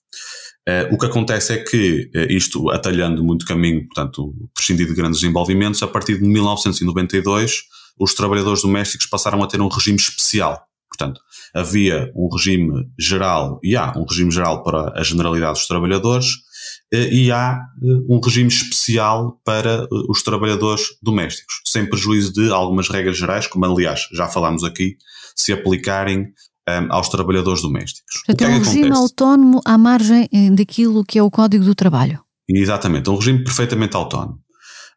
Uh, 0.69 0.95
o 0.95 0.99
que 0.99 1.07
acontece 1.07 1.55
é 1.55 1.59
que, 1.59 2.11
isto 2.29 2.71
atalhando 2.71 3.25
muito 3.25 3.47
caminho, 3.47 3.87
portanto, 3.87 4.35
prescindir 4.55 4.87
de 4.87 4.95
grandes 4.95 5.21
desenvolvimentos, 5.21 5.83
a 5.83 5.89
partir 5.89 6.19
de 6.19 6.25
1992, 6.25 7.63
os 7.99 8.15
trabalhadores 8.15 8.63
domésticos 8.63 9.07
passaram 9.07 9.43
a 9.43 9.47
ter 9.47 9.61
um 9.61 9.69
regime 9.69 9.97
especial. 9.97 10.63
Portanto, 10.89 11.21
havia 11.55 12.11
um 12.15 12.29
regime 12.35 12.87
geral, 12.99 13.59
e 13.63 13.77
há 13.77 13.93
um 13.97 14.05
regime 14.05 14.31
geral 14.31 14.63
para 14.63 14.93
a 14.99 15.03
generalidade 15.03 15.55
dos 15.55 15.67
trabalhadores, 15.67 16.27
eh, 16.27 16.48
e 16.92 17.31
há 17.31 17.61
eh, 17.83 17.87
um 18.09 18.20
regime 18.20 18.48
especial 18.48 19.40
para 19.44 19.83
eh, 19.83 19.88
os 20.09 20.22
trabalhadores 20.22 20.85
domésticos, 21.03 21.61
sem 21.66 21.88
prejuízo 21.88 22.33
de 22.33 22.51
algumas 22.51 22.88
regras 22.88 23.18
gerais, 23.18 23.46
como 23.46 23.66
aliás 23.66 24.09
já 24.12 24.27
falámos 24.27 24.64
aqui, 24.64 24.96
se 25.37 25.53
aplicarem 25.53 26.33
um, 26.68 26.92
aos 26.92 27.09
trabalhadores 27.09 27.62
domésticos. 27.62 28.22
Portanto, 28.27 28.48
é 28.48 28.55
um 28.55 28.59
regime 28.59 28.85
acontece? 28.87 29.03
autónomo 29.03 29.61
à 29.64 29.77
margem 29.77 30.29
daquilo 30.55 31.05
que 31.05 31.18
é 31.18 31.22
o 31.22 31.31
Código 31.31 31.64
do 31.64 31.74
Trabalho. 31.74 32.20
Exatamente, 32.48 33.11
um 33.11 33.16
regime 33.16 33.44
perfeitamente 33.44 33.94
autónomo. 33.94 34.38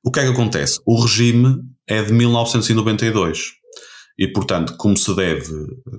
O 0.03 0.11
que 0.11 0.19
é 0.19 0.23
que 0.23 0.31
acontece? 0.31 0.79
O 0.85 1.01
regime 1.01 1.57
é 1.87 2.01
de 2.01 2.13
1992 2.13 3.39
e, 4.17 4.27
portanto, 4.27 4.75
como 4.77 4.97
se 4.97 5.13
deve, 5.15 5.51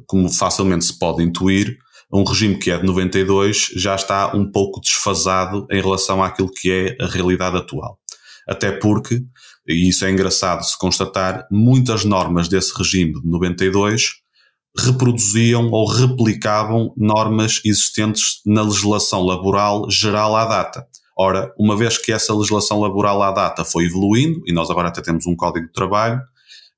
como 0.07 0.29
facilmente 0.31 0.87
se 0.87 0.99
pode 0.99 1.23
intuir, 1.23 1.77
um 2.13 2.25
regime 2.25 2.59
que 2.59 2.71
é 2.71 2.79
de 2.79 2.85
92 2.85 3.73
já 3.77 3.95
está 3.95 4.37
um 4.37 4.51
pouco 4.51 4.81
desfasado 4.81 5.67
em 5.71 5.81
relação 5.81 6.23
àquilo 6.23 6.51
que 6.51 6.71
é 6.71 6.97
a 7.03 7.07
realidade 7.07 7.57
atual. 7.57 7.99
Até 8.47 8.71
porque, 8.71 9.23
e 9.67 9.89
isso 9.89 10.05
é 10.05 10.11
engraçado 10.11 10.63
se 10.63 10.77
constatar, 10.77 11.47
muitas 11.51 12.05
normas 12.05 12.49
desse 12.49 12.77
regime 12.77 13.15
de 13.21 13.29
92 13.29 14.23
reproduziam 14.77 15.71
ou 15.71 15.87
replicavam 15.87 16.93
normas 16.97 17.61
existentes 17.65 18.41
na 18.45 18.63
legislação 18.63 19.23
laboral 19.23 19.89
geral 19.91 20.35
à 20.35 20.45
data. 20.45 20.87
Ora, 21.17 21.53
uma 21.59 21.77
vez 21.77 21.99
que 21.99 22.11
essa 22.11 22.35
legislação 22.35 22.81
laboral 22.81 23.23
à 23.23 23.31
data 23.31 23.65
foi 23.65 23.85
evoluindo, 23.85 24.41
e 24.47 24.53
nós 24.53 24.71
agora 24.71 24.89
até 24.89 25.03
temos 25.03 25.27
um 25.27 25.37
código 25.37 25.67
de 25.67 25.73
trabalho, 25.73 26.21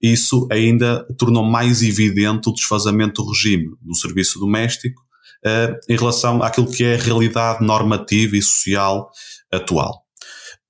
isso 0.03 0.47
ainda 0.51 1.07
tornou 1.17 1.45
mais 1.45 1.83
evidente 1.83 2.49
o 2.49 2.53
desfazamento 2.53 3.23
do 3.23 3.31
regime 3.31 3.71
do 3.81 3.95
serviço 3.95 4.41
doméstico 4.41 5.04
uh, 5.47 5.79
em 5.89 5.97
relação 5.97 6.43
àquilo 6.43 6.71
que 6.71 6.85
é 6.85 6.95
a 6.95 7.03
realidade 7.03 7.65
normativa 7.65 8.37
e 8.37 8.43
social 8.43 9.11
atual. 9.53 10.03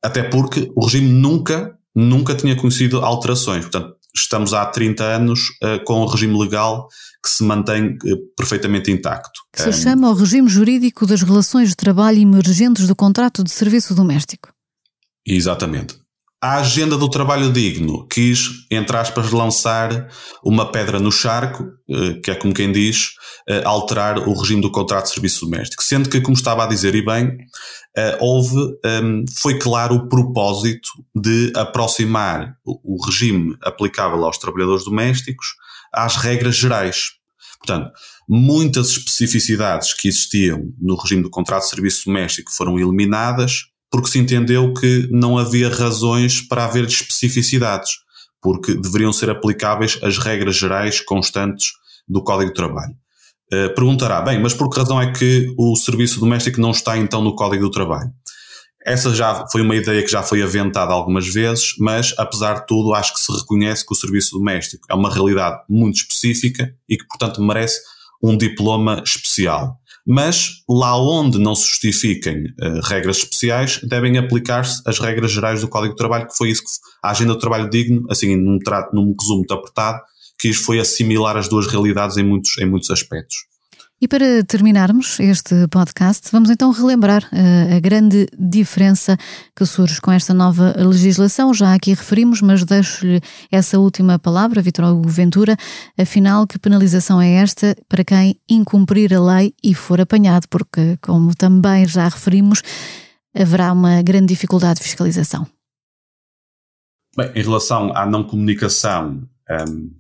Até 0.02 0.22
porque 0.22 0.70
o 0.74 0.84
regime 0.84 1.08
nunca, 1.08 1.76
nunca 1.94 2.34
tinha 2.34 2.56
conhecido 2.56 3.00
alterações. 3.00 3.62
Portanto, 3.62 3.96
estamos 4.14 4.52
há 4.52 4.66
30 4.66 5.02
anos 5.02 5.40
uh, 5.62 5.82
com 5.84 6.00
o 6.00 6.06
regime 6.06 6.38
legal 6.38 6.88
que 7.22 7.30
se 7.30 7.42
mantém 7.42 7.96
uh, 7.96 8.18
perfeitamente 8.36 8.90
intacto. 8.90 9.40
Que 9.52 9.62
se 9.62 9.68
um, 9.70 9.72
chama 9.72 10.10
o 10.10 10.14
regime 10.14 10.48
jurídico 10.48 11.06
das 11.06 11.22
relações 11.22 11.70
de 11.70 11.76
trabalho 11.76 12.18
emergentes 12.18 12.86
do 12.86 12.94
contrato 12.94 13.42
de 13.42 13.50
serviço 13.50 13.94
doméstico. 13.94 14.52
Exatamente. 15.26 16.03
A 16.44 16.56
agenda 16.58 16.98
do 16.98 17.08
trabalho 17.08 17.50
digno 17.50 18.06
quis, 18.06 18.66
entre 18.70 18.94
aspas, 18.98 19.30
lançar 19.30 20.10
uma 20.44 20.70
pedra 20.70 21.00
no 21.00 21.10
charco, 21.10 21.62
uh, 21.88 22.20
que 22.20 22.30
é 22.30 22.34
como 22.34 22.52
quem 22.52 22.70
diz, 22.70 23.12
alterar 23.64 24.18
o 24.28 24.38
regime 24.38 24.60
do 24.60 24.70
contrato 24.70 25.04
de 25.04 25.12
serviço 25.12 25.46
doméstico. 25.46 25.82
Sendo 25.82 26.10
que, 26.10 26.20
como 26.20 26.36
estava 26.36 26.62
a 26.62 26.66
dizer 26.66 26.94
e 26.94 27.02
bem, 27.02 27.38
houve, 28.20 28.58
um, 28.58 29.24
foi 29.38 29.58
claro 29.58 29.94
o 29.94 30.06
propósito 30.06 30.90
de 31.14 31.50
aproximar 31.56 32.58
o 32.62 33.02
regime 33.06 33.56
aplicável 33.62 34.22
aos 34.22 34.36
trabalhadores 34.36 34.84
domésticos 34.84 35.46
às 35.94 36.16
regras 36.16 36.56
gerais. 36.56 37.12
Portanto, 37.58 37.90
muitas 38.28 38.90
especificidades 38.90 39.94
que 39.94 40.08
existiam 40.08 40.70
no 40.78 40.94
regime 40.96 41.22
do 41.22 41.30
contrato 41.30 41.62
de 41.62 41.70
serviço 41.70 42.04
doméstico 42.04 42.52
foram 42.52 42.78
eliminadas 42.78 43.73
porque 43.94 44.08
se 44.08 44.18
entendeu 44.18 44.74
que 44.74 45.06
não 45.12 45.38
havia 45.38 45.68
razões 45.68 46.40
para 46.40 46.64
haver 46.64 46.84
especificidades, 46.84 47.92
porque 48.42 48.74
deveriam 48.74 49.12
ser 49.12 49.30
aplicáveis 49.30 50.00
as 50.02 50.18
regras 50.18 50.56
gerais 50.56 50.98
constantes 50.98 51.68
do 52.08 52.20
Código 52.20 52.50
de 52.50 52.56
Trabalho. 52.56 52.92
Uh, 53.52 53.72
perguntará, 53.72 54.20
bem, 54.20 54.42
mas 54.42 54.52
por 54.52 54.68
que 54.68 54.80
razão 54.80 55.00
é 55.00 55.12
que 55.12 55.46
o 55.56 55.76
serviço 55.76 56.18
doméstico 56.18 56.60
não 56.60 56.72
está 56.72 56.98
então 56.98 57.22
no 57.22 57.36
Código 57.36 57.62
do 57.62 57.70
Trabalho? 57.70 58.10
Essa 58.84 59.14
já 59.14 59.46
foi 59.46 59.62
uma 59.62 59.76
ideia 59.76 60.02
que 60.02 60.10
já 60.10 60.24
foi 60.24 60.42
aventada 60.42 60.92
algumas 60.92 61.32
vezes, 61.32 61.76
mas 61.78 62.12
apesar 62.18 62.62
de 62.62 62.66
tudo, 62.66 62.94
acho 62.94 63.14
que 63.14 63.20
se 63.20 63.32
reconhece 63.32 63.86
que 63.86 63.92
o 63.92 63.96
serviço 63.96 64.36
doméstico 64.36 64.88
é 64.90 64.94
uma 64.96 65.14
realidade 65.14 65.62
muito 65.68 65.98
específica 65.98 66.74
e 66.88 66.96
que, 66.96 67.06
portanto, 67.06 67.40
merece 67.40 67.80
um 68.20 68.36
diploma 68.36 69.00
especial. 69.06 69.78
Mas 70.06 70.62
lá 70.68 71.00
onde 71.00 71.38
não 71.38 71.54
se 71.54 71.66
justifiquem 71.66 72.44
uh, 72.44 72.80
regras 72.84 73.18
especiais, 73.18 73.80
devem 73.82 74.18
aplicar-se 74.18 74.82
as 74.86 74.98
regras 74.98 75.32
gerais 75.32 75.62
do 75.62 75.68
Código 75.68 75.94
do 75.94 75.96
Trabalho, 75.96 76.28
que 76.28 76.36
foi 76.36 76.50
isso 76.50 76.62
que 76.62 76.68
a 77.02 77.10
Agenda 77.10 77.32
do 77.32 77.38
Trabalho 77.38 77.70
Digno, 77.70 78.06
assim, 78.10 78.36
num, 78.36 78.58
num 78.92 79.14
resumo 79.18 79.38
muito 79.38 79.54
apertado, 79.54 80.00
quis 80.38 80.56
foi 80.56 80.78
assimilar 80.78 81.36
as 81.36 81.48
duas 81.48 81.66
realidades 81.66 82.16
em 82.18 82.22
muitos, 82.22 82.58
em 82.58 82.66
muitos 82.66 82.90
aspectos. 82.90 83.53
E 84.04 84.06
para 84.06 84.44
terminarmos 84.44 85.18
este 85.18 85.66
podcast, 85.68 86.28
vamos 86.30 86.50
então 86.50 86.70
relembrar 86.70 87.22
uh, 87.22 87.74
a 87.74 87.80
grande 87.80 88.26
diferença 88.38 89.16
que 89.56 89.64
surge 89.64 89.98
com 89.98 90.12
esta 90.12 90.34
nova 90.34 90.74
legislação. 90.76 91.54
Já 91.54 91.72
aqui 91.72 91.94
referimos, 91.94 92.42
mas 92.42 92.64
deixo-lhe 92.64 93.22
essa 93.50 93.78
última 93.78 94.18
palavra, 94.18 94.60
Vitor 94.60 94.84
Hugo 94.92 95.08
Ventura. 95.08 95.56
Afinal, 95.98 96.46
que 96.46 96.58
penalização 96.58 97.18
é 97.18 97.36
esta 97.36 97.74
para 97.88 98.04
quem 98.04 98.38
incumprir 98.46 99.10
a 99.14 99.18
lei 99.18 99.54
e 99.64 99.74
for 99.74 99.98
apanhado? 99.98 100.48
Porque, 100.50 100.98
como 101.00 101.34
também 101.34 101.88
já 101.88 102.06
referimos, 102.06 102.60
haverá 103.34 103.72
uma 103.72 104.02
grande 104.02 104.26
dificuldade 104.26 104.80
de 104.80 104.82
fiscalização. 104.82 105.46
Bem, 107.16 107.32
em 107.34 107.42
relação 107.42 107.90
à 107.96 108.04
não 108.04 108.22
comunicação 108.22 109.26
um, 109.50 109.90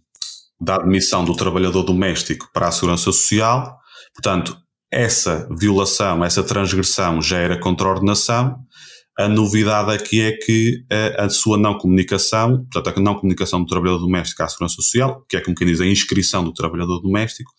da 0.60 0.74
admissão 0.74 1.24
do 1.24 1.34
trabalhador 1.34 1.84
doméstico 1.84 2.50
para 2.52 2.68
a 2.68 2.70
segurança 2.70 3.04
social, 3.04 3.80
Portanto, 4.12 4.56
essa 4.92 5.48
violação, 5.50 6.24
essa 6.24 6.42
transgressão 6.42 7.20
já 7.20 7.38
era 7.38 7.58
contra 7.58 7.88
a 7.88 7.92
ordenação. 7.92 8.56
A 9.18 9.28
novidade 9.28 9.92
aqui 9.92 10.20
é 10.20 10.32
que 10.32 10.84
a, 10.90 11.24
a, 11.24 11.30
sua 11.30 11.56
não 11.56 11.78
comunicação, 11.78 12.64
portanto, 12.70 12.98
a 12.98 13.00
não 13.00 13.14
comunicação 13.14 13.60
do 13.60 13.66
trabalhador 13.66 14.00
doméstico 14.00 14.42
à 14.42 14.48
Segurança 14.48 14.74
Social, 14.74 15.24
que 15.28 15.36
é 15.36 15.40
como 15.40 15.56
quem 15.56 15.66
diz 15.66 15.80
a 15.80 15.86
inscrição 15.86 16.44
do 16.44 16.52
trabalhador 16.52 17.00
doméstico, 17.00 17.50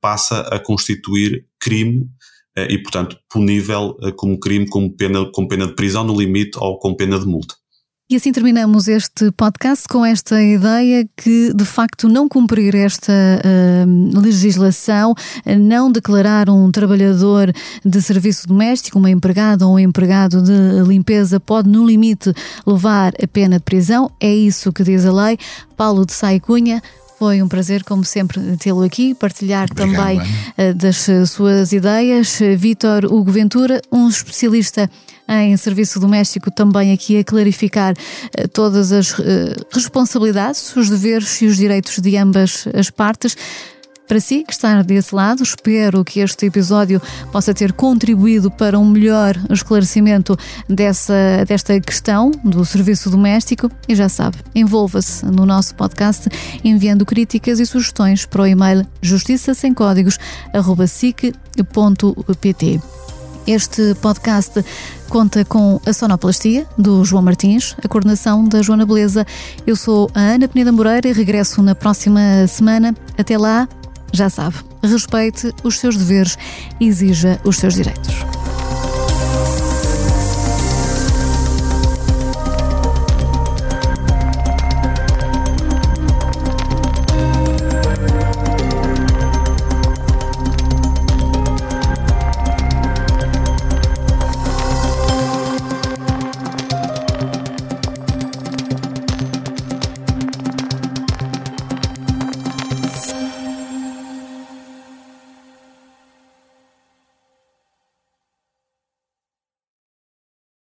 passa 0.00 0.40
a 0.40 0.58
constituir 0.58 1.46
crime 1.60 2.06
eh, 2.56 2.68
e, 2.70 2.78
portanto, 2.82 3.16
punível 3.30 3.96
eh, 4.02 4.12
como 4.12 4.38
crime 4.38 4.68
com 4.68 4.88
pena, 4.90 5.30
com 5.32 5.46
pena 5.46 5.66
de 5.66 5.74
prisão 5.74 6.04
no 6.04 6.18
limite 6.18 6.58
ou 6.58 6.78
com 6.78 6.94
pena 6.94 7.18
de 7.18 7.26
multa. 7.26 7.54
E 8.10 8.16
assim 8.16 8.32
terminamos 8.32 8.86
este 8.86 9.32
podcast 9.32 9.88
com 9.88 10.04
esta 10.04 10.40
ideia 10.42 11.08
que, 11.16 11.54
de 11.54 11.64
facto, 11.64 12.06
não 12.06 12.28
cumprir 12.28 12.74
esta 12.74 13.10
uh, 13.10 14.20
legislação, 14.20 15.14
não 15.58 15.90
declarar 15.90 16.50
um 16.50 16.70
trabalhador 16.70 17.50
de 17.82 18.02
serviço 18.02 18.46
doméstico, 18.46 18.98
uma 18.98 19.10
empregada 19.10 19.66
ou 19.66 19.76
um 19.76 19.78
empregado 19.78 20.42
de 20.42 20.86
limpeza, 20.86 21.40
pode, 21.40 21.70
no 21.70 21.86
limite, 21.86 22.30
levar 22.66 23.14
a 23.22 23.26
pena 23.26 23.56
de 23.56 23.64
prisão. 23.64 24.10
É 24.20 24.32
isso 24.32 24.70
que 24.70 24.84
diz 24.84 25.06
a 25.06 25.10
lei. 25.10 25.38
Paulo 25.74 26.04
de 26.04 26.12
Saicunha, 26.12 26.82
foi 27.18 27.40
um 27.40 27.48
prazer, 27.48 27.84
como 27.84 28.04
sempre, 28.04 28.38
tê-lo 28.58 28.82
aqui, 28.82 29.14
partilhar 29.14 29.66
Obrigado, 29.70 29.96
também 29.96 30.20
uh, 30.20 30.74
das 30.74 31.06
suas 31.30 31.72
ideias. 31.72 32.38
Vítor 32.58 33.06
Hugo 33.06 33.32
Ventura, 33.32 33.80
um 33.90 34.10
especialista 34.10 34.90
em 35.28 35.56
serviço 35.56 35.98
doméstico, 35.98 36.50
também 36.50 36.92
aqui 36.92 37.18
a 37.18 37.24
clarificar 37.24 37.94
uh, 37.94 38.48
todas 38.48 38.92
as 38.92 39.12
uh, 39.18 39.22
responsabilidades, 39.72 40.74
os 40.76 40.90
deveres 40.90 41.40
e 41.42 41.46
os 41.46 41.56
direitos 41.56 41.98
de 42.00 42.16
ambas 42.16 42.66
as 42.74 42.90
partes. 42.90 43.36
Para 44.06 44.20
si 44.20 44.44
que 44.44 44.52
está 44.52 44.82
desse 44.82 45.14
lado, 45.14 45.42
espero 45.42 46.04
que 46.04 46.20
este 46.20 46.46
episódio 46.46 47.00
possa 47.32 47.54
ter 47.54 47.72
contribuído 47.72 48.50
para 48.50 48.78
um 48.78 48.84
melhor 48.84 49.34
esclarecimento 49.50 50.36
dessa, 50.68 51.14
desta 51.48 51.80
questão 51.80 52.30
do 52.44 52.64
serviço 52.66 53.08
doméstico. 53.08 53.70
E 53.88 53.94
já 53.94 54.10
sabe, 54.10 54.36
envolva-se 54.54 55.24
no 55.24 55.46
nosso 55.46 55.74
podcast 55.74 56.28
enviando 56.62 57.06
críticas 57.06 57.58
e 57.60 57.66
sugestões 57.66 58.26
para 58.26 58.42
o 58.42 58.46
e-mail 58.46 58.86
justiça 59.00 59.54
sem 59.54 59.72
códigos 59.72 60.18
sic.pt. 60.86 62.80
Este 63.46 63.94
podcast 63.96 64.64
conta 65.10 65.44
com 65.44 65.78
a 65.84 65.92
sonoplastia 65.92 66.66
do 66.78 67.04
João 67.04 67.22
Martins, 67.22 67.76
a 67.84 67.86
coordenação 67.86 68.42
da 68.44 68.62
Joana 68.62 68.86
Beleza. 68.86 69.26
Eu 69.66 69.76
sou 69.76 70.10
a 70.14 70.20
Ana 70.20 70.48
Peneda 70.48 70.72
Moreira 70.72 71.08
e 71.08 71.12
regresso 71.12 71.62
na 71.62 71.74
próxima 71.74 72.46
semana. 72.48 72.94
Até 73.18 73.36
lá, 73.36 73.68
já 74.12 74.30
sabe, 74.30 74.56
respeite 74.82 75.52
os 75.62 75.78
seus 75.78 75.96
deveres 75.96 76.38
e 76.80 76.86
exija 76.86 77.38
os 77.44 77.58
seus 77.58 77.74
direitos. 77.74 78.43